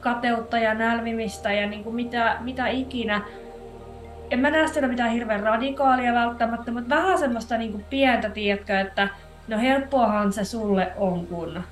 kateutta 0.00 0.58
ja 0.58 0.74
nälvimistä 0.74 1.52
ja 1.52 1.66
niin 1.66 1.84
kuin 1.84 1.94
mitä, 1.94 2.36
mitä 2.40 2.68
ikinä. 2.68 3.22
En 4.30 4.40
mä 4.40 4.50
näe 4.50 4.68
siellä 4.68 4.88
mitään 4.88 5.10
hirveän 5.10 5.42
radikaalia 5.42 6.14
välttämättä, 6.14 6.70
mutta 6.70 6.96
vähän 6.96 7.18
semmoista 7.18 7.56
niin 7.56 7.72
kuin 7.72 7.84
pientä, 7.90 8.30
tiedätkö, 8.30 8.80
että 8.80 9.08
no 9.48 9.58
helppoahan 9.58 10.32
se 10.32 10.44
sulle 10.44 10.92
on, 10.96 11.26
kun 11.26 11.62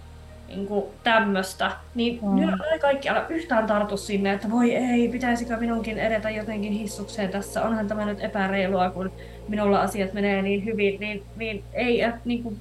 niin 0.48 0.66
kuin 0.66 0.84
tämmöstä. 1.04 1.70
Niin 1.94 2.18
mm. 2.22 2.36
nyt 2.36 2.80
kaikki 2.80 3.08
ala 3.08 3.26
yhtään 3.28 3.66
tartu 3.66 3.96
sinne, 3.96 4.32
että 4.32 4.50
voi 4.50 4.74
ei, 4.74 5.08
pitäisikö 5.08 5.56
minunkin 5.56 5.98
edetä 5.98 6.30
jotenkin 6.30 6.72
hissukseen 6.72 7.30
tässä. 7.30 7.62
Onhan 7.62 7.88
tämä 7.88 8.04
nyt 8.04 8.20
epäreilua, 8.20 8.90
kun 8.90 9.12
minulla 9.48 9.80
asiat 9.80 10.12
menee 10.12 10.42
niin 10.42 10.64
hyvin. 10.64 11.00
Niin, 11.00 11.22
niin 11.36 11.64
ei, 11.72 12.02
että 12.02 12.20
niin 12.24 12.42
kuin 12.42 12.58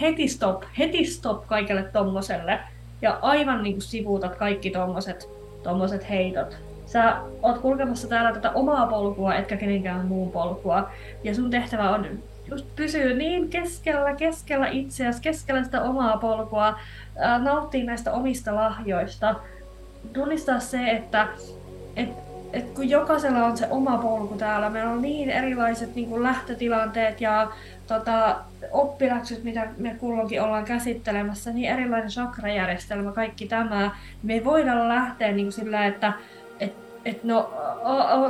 heti 0.00 0.28
stop, 0.28 0.62
heti 0.78 1.04
stop 1.04 1.46
kaikelle 1.46 1.82
tommoselle. 1.82 2.58
Ja 3.02 3.18
aivan 3.22 3.62
niin 3.62 3.74
kuin 3.74 3.82
sivuutat 3.82 4.36
kaikki 4.36 4.70
tommoset, 4.70 5.28
tommoset 5.62 6.08
heitot. 6.08 6.56
Sä 6.86 7.16
oot 7.42 7.58
kulkemassa 7.58 8.08
täällä 8.08 8.32
tätä 8.32 8.50
omaa 8.50 8.86
polkua, 8.86 9.34
etkä 9.34 9.56
kenenkään 9.56 10.06
muun 10.06 10.30
polkua. 10.30 10.90
Ja 11.24 11.34
sun 11.34 11.50
tehtävä 11.50 11.90
on 11.90 12.06
just 12.50 12.66
pysyä 12.76 13.14
niin 13.14 13.48
keskellä, 13.48 14.14
keskellä 14.14 14.68
itseäsi, 14.68 15.22
keskellä 15.22 15.64
sitä 15.64 15.82
omaa 15.82 16.16
polkua, 16.16 16.78
nauttia 17.38 17.84
näistä 17.84 18.12
omista 18.12 18.54
lahjoista. 18.54 19.34
Tunnistaa 20.12 20.60
se, 20.60 20.90
että, 20.90 21.28
että 21.96 22.30
et 22.52 22.70
kun 22.70 22.90
jokaisella 22.90 23.44
on 23.44 23.56
se 23.56 23.66
oma 23.70 23.98
polku 23.98 24.34
täällä, 24.34 24.70
meillä 24.70 24.90
on 24.90 25.02
niin 25.02 25.30
erilaiset 25.30 25.94
niin 25.94 26.08
kuin 26.08 26.22
lähtötilanteet 26.22 27.20
ja 27.20 27.52
tota, 27.94 28.36
oppiläksyt, 28.70 29.44
mitä 29.44 29.68
me 29.76 29.96
kulloinkin 30.00 30.42
ollaan 30.42 30.64
käsittelemässä, 30.64 31.52
niin 31.52 31.72
erilainen 31.72 32.10
chakrajärjestelmä, 32.10 33.12
kaikki 33.12 33.46
tämä. 33.46 33.90
Me 34.22 34.32
ei 34.32 34.44
voida 34.44 34.88
lähteä 34.88 35.32
niin 35.32 35.52
sillä, 35.52 35.86
että 35.86 36.12
et, 36.60 36.74
et 37.04 37.24
no, 37.24 37.50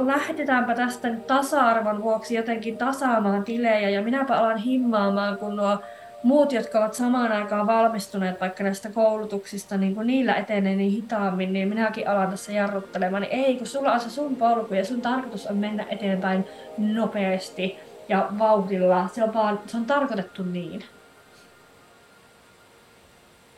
lähdetäänpä 0.07 0.75
tästä 0.75 1.09
nyt 1.09 1.27
tasa-arvon 1.27 2.03
vuoksi 2.03 2.35
jotenkin 2.35 2.77
tasaamaan 2.77 3.44
tilejä 3.44 3.90
ja 3.90 4.03
minäpä 4.03 4.37
alan 4.37 4.59
himmaamaan, 4.59 5.38
kun 5.38 5.57
nuo 5.57 5.79
muut, 6.23 6.53
jotka 6.53 6.79
ovat 6.79 6.94
samaan 6.94 7.33
aikaan 7.33 7.66
valmistuneet 7.66 8.40
vaikka 8.40 8.64
näistä 8.64 8.90
koulutuksista, 8.90 9.77
niin 9.77 9.94
kun 9.94 10.07
niillä 10.07 10.35
etenee 10.35 10.77
niin 10.77 10.92
hitaammin, 10.92 11.53
niin 11.53 11.68
minäkin 11.68 12.09
alan 12.09 12.31
tässä 12.31 12.53
jarruttelemaan. 12.53 13.23
Niin 13.23 13.44
ei, 13.44 13.57
kun 13.57 13.66
sulla 13.66 13.92
on 13.92 14.01
se 14.01 14.11
sun 14.11 14.37
polku 14.37 14.75
ja 14.75 14.85
sun 14.85 15.01
tarkoitus 15.01 15.46
on 15.46 15.57
mennä 15.57 15.87
eteenpäin 15.90 16.44
nopeasti 16.79 17.89
ja 18.11 18.29
vauhdilla. 18.38 19.09
Se 19.09 19.25
on, 19.25 19.35
vaan, 19.35 19.61
se 19.66 19.77
on 19.77 19.87
tarkoitettu 19.87 20.42
niin. 20.42 20.85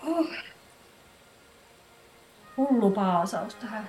Oh. 0.06 0.26
Hullu 2.56 2.90
paasaus 2.90 3.54
tähän. 3.54 3.88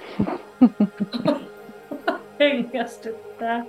Hengästyttää. 2.39 3.65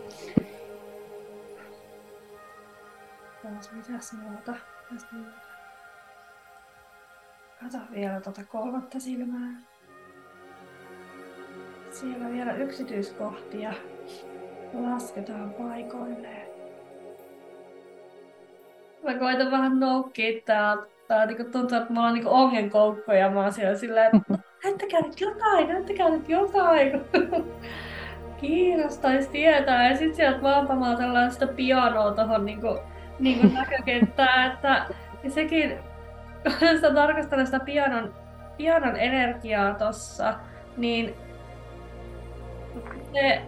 Taas 3.43 3.73
mitäs 3.73 4.13
muuta? 4.13 4.55
Kato 7.61 7.79
vielä 7.95 8.21
tuota 8.21 8.45
kolmatta 8.45 9.01
silmää. 9.01 9.61
Siellä 11.91 12.27
on 12.27 12.33
vielä 12.33 12.53
yksityiskohtia. 12.53 13.73
Lasketaan 14.73 15.51
paikoilleen. 15.51 16.44
Mä 19.05 19.15
koitan 19.15 19.51
vähän 19.51 19.81
noukkia 19.81 20.41
täältä. 20.45 20.87
Tää 21.09 21.27
niinku 21.27 21.45
tuntuu, 21.45 21.79
että 21.79 21.93
mulla 21.93 22.07
on 22.07 22.15
niinku 22.15 22.31
ongenkoukko 22.33 23.13
ja 23.13 23.31
mä 23.31 23.41
oon 23.41 23.53
siellä 23.53 23.77
silleen, 23.77 24.17
että 24.17 24.39
näyttäkää 24.65 25.01
nyt 25.01 25.21
jotain, 25.21 25.69
näyttäkää 25.69 26.09
nyt 26.09 26.29
jotain. 26.29 27.01
Kiinnostaisi 28.41 29.31
tietää. 29.31 29.91
Ja 29.91 29.97
sit 29.97 30.15
sieltä 30.15 30.43
vaan 30.43 30.67
pamautellaan 30.67 31.33
sitä 31.33 31.47
pianoa 31.47 32.13
tohon 32.13 32.45
niinku 32.45 32.79
niin 33.19 33.41
kuin 33.41 33.55
näkökenttää, 33.55 34.53
että 34.53 34.87
sekin, 35.29 35.79
kun 36.43 36.69
sitä 36.75 36.95
tarkastelee 36.95 37.45
sitä 37.47 37.61
pianon, 37.61 38.15
pianon 38.57 38.97
energiaa 38.97 39.75
tossa, 39.75 40.35
niin 40.77 41.15
se 43.13 43.43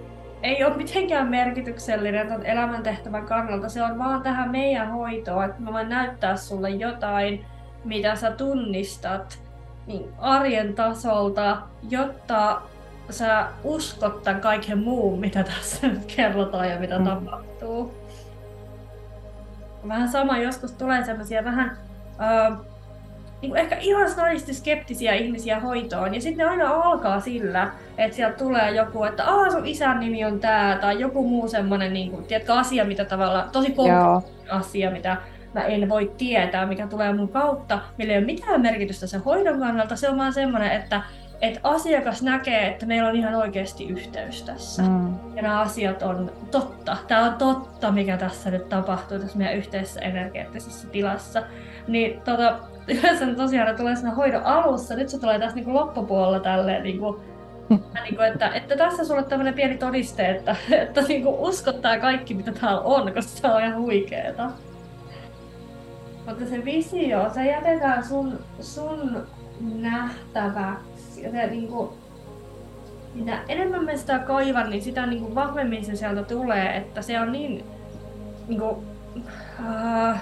ei 0.47 0.65
ole 0.65 0.77
mitenkään 0.77 1.29
merkityksellinen 1.29 2.29
ton 2.29 2.47
elämäntehtävän 2.47 3.27
kannalta. 3.27 3.69
Se 3.69 3.83
on 3.83 3.99
vaan 3.99 4.23
tähän 4.23 4.51
meidän 4.51 4.91
hoitoon, 4.91 5.45
että 5.45 5.63
mä 5.63 5.73
voin 5.73 5.89
näyttää 5.89 6.37
sulle 6.37 6.71
jotain, 6.71 7.45
mitä 7.85 8.17
sä 8.17 8.31
tunnistat 8.31 9.39
niin 9.87 10.09
arjen 10.19 10.75
tasolta, 10.75 11.63
jotta 11.91 12.63
sä 13.11 13.49
uskot 13.65 14.23
tämän 14.23 14.41
kaiken 14.41 14.79
muun, 14.79 15.21
mitä 15.21 15.43
tässä 15.45 15.89
nyt 15.89 16.13
kerrotaan 16.17 16.69
ja 16.69 16.81
mitä 16.81 16.99
mm. 16.99 17.05
tapahtuu 17.05 17.95
vähän 19.89 20.09
sama, 20.09 20.39
joskus 20.39 20.73
tulee 20.73 21.05
semmoisia 21.05 21.45
vähän 21.45 21.77
uh, 22.11 22.76
niin 23.43 23.51
kuin 23.51 23.61
ehkä 23.61 23.77
ihan 23.81 24.11
snadisti 24.11 24.55
skeptisiä 24.55 25.15
ihmisiä 25.15 25.61
hoitoon. 25.61 26.15
Ja 26.15 26.21
sitten 26.21 26.47
ne 26.47 26.51
aina 26.51 26.71
alkaa 26.71 27.21
sillä, 27.21 27.71
että 27.99 28.17
sieltä 28.17 28.37
tulee 28.37 28.71
joku, 28.71 29.05
että 29.05 29.25
Aa, 29.25 29.51
sun 29.51 29.67
isän 29.67 30.01
nimi 30.01 30.25
on 30.25 30.41
tää, 30.41 30.79
tai 30.79 31.01
joku 31.01 31.29
muu 31.29 31.49
semmoinen 31.49 31.93
niin 31.93 32.11
kuin, 32.11 32.25
tiedätkö, 32.25 32.55
asia, 32.55 32.85
mitä 32.85 33.05
tavallaan, 33.05 33.51
tosi 33.51 33.73
konkreettinen 33.73 34.51
asia, 34.51 34.91
mitä 34.91 35.17
mä 35.55 35.61
en 35.61 35.89
voi 35.89 36.13
tietää, 36.19 36.67
mikä 36.67 36.87
tulee 36.87 37.13
mun 37.13 37.29
kautta, 37.29 37.79
millä 37.99 38.13
ei 38.13 38.19
ole 38.19 38.27
mitään 38.27 38.61
merkitystä 38.61 39.07
sen 39.07 39.25
hoidon 39.25 39.61
kannalta. 39.61 39.97
Se 39.97 40.09
on 40.09 40.19
vaan 40.19 40.33
semmoinen, 40.33 40.73
että 40.73 41.03
että 41.41 41.61
asiakas 41.63 42.23
näkee, 42.23 42.67
että 42.67 42.87
meillä 42.87 43.09
on 43.09 43.17
ihan 43.17 43.35
oikeasti 43.35 43.89
yhteys 43.89 44.43
tässä. 44.43 44.83
Mm. 44.83 45.15
Ja 45.35 45.43
nämä 45.43 45.61
asiat 45.61 46.03
on 46.03 46.33
totta. 46.51 46.97
Tämä 47.09 47.25
on 47.25 47.35
totta, 47.35 47.93
mikä 47.93 48.17
tässä 48.17 48.51
nyt 48.51 48.69
tapahtuu 48.69 49.19
tässä 49.19 49.39
meidän 49.39 49.57
yhteisessä 49.57 50.01
energeettisessä 50.01 50.89
tilassa. 50.89 51.43
Niin 51.89 52.21
tota, 52.21 52.59
yleensä 52.89 53.27
tosiaan 53.27 53.77
tulee 53.77 53.97
siinä 53.97 54.15
hoidon 54.15 54.45
alussa, 54.45 54.95
nyt 54.95 55.09
se 55.09 55.21
tulee 55.21 55.39
tässä 55.39 55.55
niinku 55.55 55.75
loppupuolella 55.75 56.41
tälleen 56.41 56.83
niinku, 56.83 57.21
niin 57.69 58.17
kuin, 58.17 58.27
että, 58.27 58.49
että 58.49 58.77
tässä 58.77 59.05
sulle 59.05 59.23
tämmöinen 59.23 59.55
pieni 59.55 59.79
todiste, 59.79 60.31
että, 60.31 60.57
että 60.71 61.03
niin 61.03 61.23
kuin 61.23 61.37
uskottaa 61.39 61.99
kaikki, 61.99 62.35
mitä 62.35 62.53
täällä 62.53 62.81
on, 62.81 63.13
koska 63.13 63.23
se 63.23 63.47
on 63.47 63.63
ihan 63.63 63.79
huikeeta. 63.79 64.51
Mutta 66.27 66.47
se 66.47 66.65
visio, 66.65 67.31
se 67.35 67.47
jätetään 67.47 68.05
sun, 68.05 68.39
sun 68.61 69.27
nähtäväksi 69.61 71.23
ja 71.23 71.31
se 71.31 71.47
niin 71.47 71.69
kuin, 71.69 71.89
mitä 73.15 73.39
enemmän 73.49 73.85
me 73.85 73.97
sitä 73.97 74.19
kaivan, 74.19 74.71
niin 74.71 74.83
sitä 74.83 75.07
niin 75.07 75.23
kuin 75.23 75.35
vahvemmin 75.35 75.85
se 75.85 75.97
sieltä 75.97 76.23
tulee, 76.23 76.77
että 76.77 77.03
se 77.03 77.21
on 77.21 77.33
niin, 77.33 77.65
niin 78.49 78.61
kuin, 78.61 78.77
uh, 79.59 80.17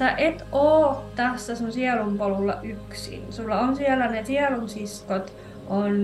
sä 0.00 0.14
et 0.16 0.44
oo 0.52 1.04
tässä 1.16 1.54
sun 1.54 1.72
sielunpolulla 1.72 2.58
yksin. 2.62 3.32
Sulla 3.32 3.60
on 3.60 3.76
siellä 3.76 4.06
ne 4.06 4.24
sielun 4.24 4.68
siskot, 4.68 5.32
on 5.68 5.94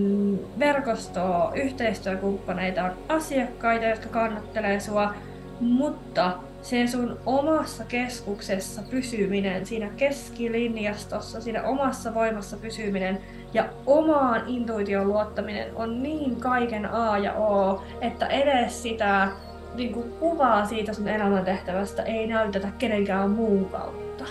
verkostoa, 0.59 1.53
yhteistyökumppaneita, 1.55 2.85
on 2.85 2.91
asiakkaita, 3.09 3.87
jotka 3.87 4.09
kannattelee 4.09 4.81
sua, 4.81 5.15
mutta 5.61 6.33
se 6.63 6.87
sun 6.87 7.19
omassa 7.27 7.85
keskuksessa 7.85 8.83
pysyminen, 8.91 9.67
siinä 9.67 9.91
keskilinjastossa, 9.97 11.41
siinä 11.41 11.63
omassa 11.63 12.15
voimassa 12.15 12.57
pysyminen 12.57 13.19
ja 13.55 13.69
omaan 13.87 14.43
intuition 14.47 15.09
luottaminen 15.09 15.77
on 15.77 16.03
niin 16.03 16.41
kaiken 16.41 16.87
A 16.87 17.19
ja 17.19 17.35
O, 17.35 17.83
että 18.01 18.27
edes 18.27 18.83
sitä 18.83 19.29
niin 19.75 19.93
kuin 19.93 20.13
kuvaa 20.13 20.67
siitä 20.67 20.93
sun 20.93 21.09
elämäntehtävästä 21.09 22.03
ei 22.03 22.27
näytetä 22.27 22.69
kenenkään 22.79 23.31
muun 23.31 23.65
kautta. 23.65 24.25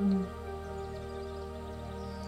Mm. 0.00 0.24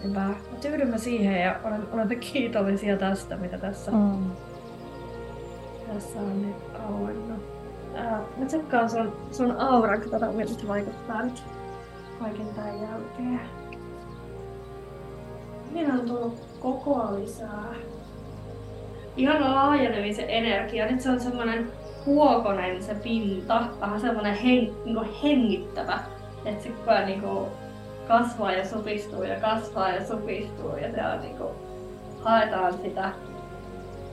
Hyvä. 0.04 0.30
Tyydymme 0.60 0.98
siihen 0.98 1.40
ja 1.40 1.60
olemme 1.92 2.16
kiitollisia 2.16 2.96
tästä, 2.96 3.36
mitä 3.36 3.58
tässä, 3.58 3.90
mm. 3.90 4.30
tässä 5.94 6.18
on 6.18 6.42
nyt 6.42 6.56
auennut. 6.88 7.54
Ää, 7.94 8.20
mä 8.36 8.44
tsekkaan 8.46 8.90
sun, 8.90 9.16
sun 9.32 9.52
auran, 9.60 10.00
katsotaan 10.00 10.34
miltä 10.34 10.52
se 10.52 10.68
vaikuttaa 10.68 11.22
nyt 11.22 11.42
kaiken 12.18 12.46
tämän 12.46 12.80
jälkeen. 12.80 13.40
Minä 15.70 15.94
on 15.94 16.00
tullut 16.00 16.40
koko 16.60 17.08
lisää. 17.20 17.74
Ihan 19.16 19.54
laajenemisen 19.54 20.30
energia. 20.30 20.86
Nyt 20.86 21.00
se 21.00 21.10
on 21.10 21.20
semmonen 21.20 21.72
huokonen 22.06 22.82
se 22.82 22.94
pinta, 22.94 23.62
vähän 23.80 24.00
semmonen 24.00 24.34
hen, 24.34 24.72
niinku 24.84 25.06
hengittävä. 25.22 25.98
Että 26.44 26.62
se 26.62 26.68
koko 26.68 26.90
ajan 26.90 27.06
niinku 27.06 27.48
kasvaa 28.08 28.52
ja 28.52 28.68
supistuu 28.68 29.22
ja 29.22 29.40
kasvaa 29.40 29.88
ja 29.88 30.06
supistuu 30.06 30.76
ja 30.76 30.92
siellä 30.92 31.16
niinku 31.16 31.50
haetaan 32.22 32.74
sitä, 32.82 33.12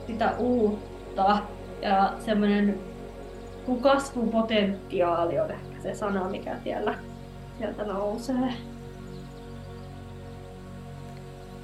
sitä 0.06 0.34
uutta 0.38 1.38
ja 1.82 2.12
semmoinen 2.18 2.78
kun 3.66 3.82
kasvupotentiaali 3.82 5.40
on 5.40 5.50
ehkä 5.50 5.82
se 5.82 5.94
sana, 5.94 6.28
mikä 6.28 6.56
siellä, 6.64 6.94
sieltä 7.58 7.84
nousee. 7.84 8.54